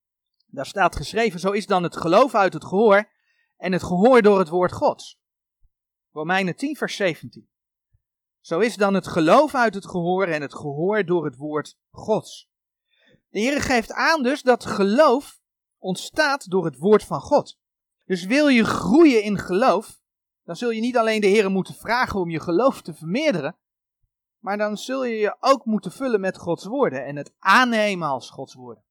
Daar 0.47 0.67
staat 0.67 0.97
geschreven, 0.97 1.41
zo 1.41 1.51
is 1.51 1.67
dan 1.67 1.83
het 1.83 1.97
geloof 1.97 2.35
uit 2.35 2.53
het 2.53 2.65
gehoor 2.65 3.11
en 3.57 3.73
het 3.73 3.83
gehoor 3.83 4.23
door 4.23 4.39
het 4.39 4.49
woord 4.49 4.73
Gods. 4.73 5.21
Romeinen 6.11 6.57
10, 6.57 6.77
vers 6.77 6.97
17. 6.97 7.49
Zo 8.41 8.59
is 8.59 8.77
dan 8.77 8.95
het 8.95 9.07
geloof 9.07 9.55
uit 9.55 9.75
het 9.75 9.87
gehoor 9.87 10.27
en 10.27 10.43
het 10.43 10.55
gehoor 10.55 11.05
door 11.05 11.25
het 11.25 11.37
woord 11.37 11.79
Gods. 11.91 12.51
De 13.29 13.39
Heer 13.39 13.63
geeft 13.63 13.93
aan 13.93 14.23
dus 14.23 14.43
dat 14.43 14.67
geloof 14.67 15.41
ontstaat 15.79 16.51
door 16.51 16.65
het 16.65 16.77
woord 16.77 17.05
van 17.05 17.21
God. 17.21 17.59
Dus 18.05 18.25
wil 18.25 18.49
je 18.49 18.65
groeien 18.65 19.23
in 19.23 19.39
geloof, 19.39 20.01
dan 20.43 20.57
zul 20.57 20.71
je 20.71 20.81
niet 20.81 20.97
alleen 20.97 21.21
de 21.21 21.27
Heer 21.27 21.51
moeten 21.51 21.75
vragen 21.75 22.21
om 22.21 22.31
je 22.31 22.41
geloof 22.41 22.83
te 22.83 22.95
vermeerderen, 22.95 23.57
maar 24.39 24.57
dan 24.57 24.77
zul 24.77 25.05
je 25.05 25.17
je 25.17 25.37
ook 25.41 25.65
moeten 25.65 25.93
vullen 25.93 26.21
met 26.21 26.39
Gods 26.39 26.65
woorden 26.65 27.05
en 27.05 27.17
het 27.17 27.35
aannemen 27.39 28.09
als 28.09 28.31
Gods 28.31 28.55
woorden. 28.55 28.85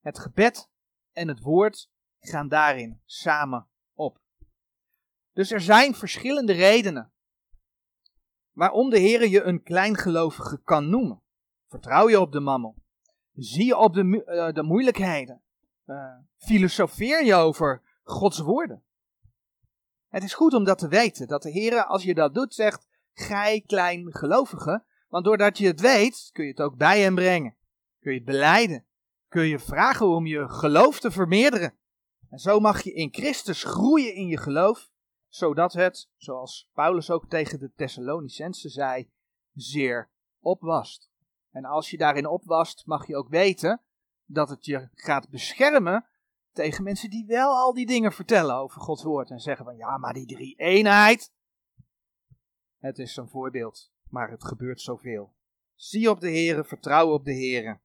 Het 0.00 0.18
gebed 0.18 0.70
en 1.12 1.28
het 1.28 1.40
woord 1.40 1.90
gaan 2.20 2.48
daarin 2.48 3.00
samen 3.04 3.68
op. 3.94 4.18
Dus 5.32 5.50
er 5.50 5.60
zijn 5.60 5.94
verschillende 5.94 6.52
redenen 6.52 7.12
waarom 8.52 8.90
de 8.90 8.98
Heer 8.98 9.28
je 9.28 9.42
een 9.42 9.62
kleingelovige 9.62 10.62
kan 10.62 10.88
noemen. 10.88 11.22
Vertrouw 11.68 12.08
je 12.08 12.20
op 12.20 12.32
de 12.32 12.40
mammel? 12.40 12.84
Zie 13.36 13.64
je 13.64 13.76
op 13.76 13.94
de, 13.94 14.24
uh, 14.26 14.52
de 14.52 14.62
moeilijkheden? 14.62 15.40
uh, 15.86 16.14
filosofeer 16.36 17.24
je 17.24 17.34
over 17.34 17.82
Gods 18.02 18.38
woorden. 18.38 18.82
Het 20.08 20.22
is 20.22 20.34
goed 20.34 20.54
om 20.54 20.64
dat 20.64 20.78
te 20.78 20.88
weten, 20.88 21.26
dat 21.26 21.42
de 21.42 21.50
Heer, 21.50 21.84
als 21.84 22.02
je 22.02 22.14
dat 22.14 22.34
doet, 22.34 22.54
zegt, 22.54 22.88
gij 23.12 23.62
klein 23.66 24.14
gelovige, 24.14 24.84
want 25.08 25.24
doordat 25.24 25.58
je 25.58 25.66
het 25.66 25.80
weet, 25.80 26.30
kun 26.32 26.44
je 26.44 26.50
het 26.50 26.60
ook 26.60 26.76
bij 26.76 27.00
hem 27.00 27.14
brengen. 27.14 27.56
Kun 28.00 28.12
je 28.12 28.18
het 28.18 28.26
beleiden. 28.26 28.86
Kun 29.28 29.46
je 29.46 29.58
vragen 29.58 30.06
om 30.06 30.26
je 30.26 30.48
geloof 30.48 31.00
te 31.00 31.10
vermeerderen. 31.10 31.74
En 32.30 32.38
zo 32.38 32.60
mag 32.60 32.82
je 32.82 32.92
in 32.92 33.12
Christus 33.12 33.64
groeien 33.64 34.14
in 34.14 34.26
je 34.26 34.36
geloof, 34.36 34.90
zodat 35.28 35.72
het, 35.72 36.08
zoals 36.16 36.70
Paulus 36.72 37.10
ook 37.10 37.28
tegen 37.28 37.58
de 37.58 37.72
Thessalonicensen 37.76 38.70
zei, 38.70 39.10
zeer 39.54 40.10
opwast. 40.40 41.10
En 41.56 41.64
als 41.64 41.90
je 41.90 41.96
daarin 41.96 42.26
opwast, 42.26 42.86
mag 42.86 43.06
je 43.06 43.16
ook 43.16 43.28
weten 43.28 43.82
dat 44.24 44.48
het 44.48 44.64
je 44.64 44.88
gaat 44.92 45.28
beschermen 45.30 46.06
tegen 46.52 46.84
mensen 46.84 47.10
die 47.10 47.26
wel 47.26 47.56
al 47.56 47.74
die 47.74 47.86
dingen 47.86 48.12
vertellen 48.12 48.54
over 48.54 48.80
Gods 48.80 49.02
woord 49.02 49.30
en 49.30 49.40
zeggen 49.40 49.64
van 49.64 49.76
ja, 49.76 49.96
maar 49.98 50.12
die 50.12 50.26
drie 50.26 50.54
eenheid. 50.56 51.32
Het 52.78 52.98
is 52.98 53.16
een 53.16 53.28
voorbeeld, 53.28 53.92
maar 54.08 54.30
het 54.30 54.44
gebeurt 54.44 54.80
zoveel. 54.80 55.34
Zie 55.74 56.10
op 56.10 56.20
de 56.20 56.30
Heere, 56.30 56.64
vertrouw 56.64 57.12
op 57.12 57.24
de 57.24 57.34
Heere. 57.34 57.80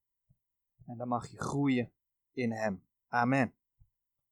En 0.86 0.98
dan 0.98 1.08
mag 1.08 1.28
je 1.28 1.42
groeien 1.42 1.92
in 2.34 2.52
Hem. 2.52 2.84
Amen. 3.08 3.54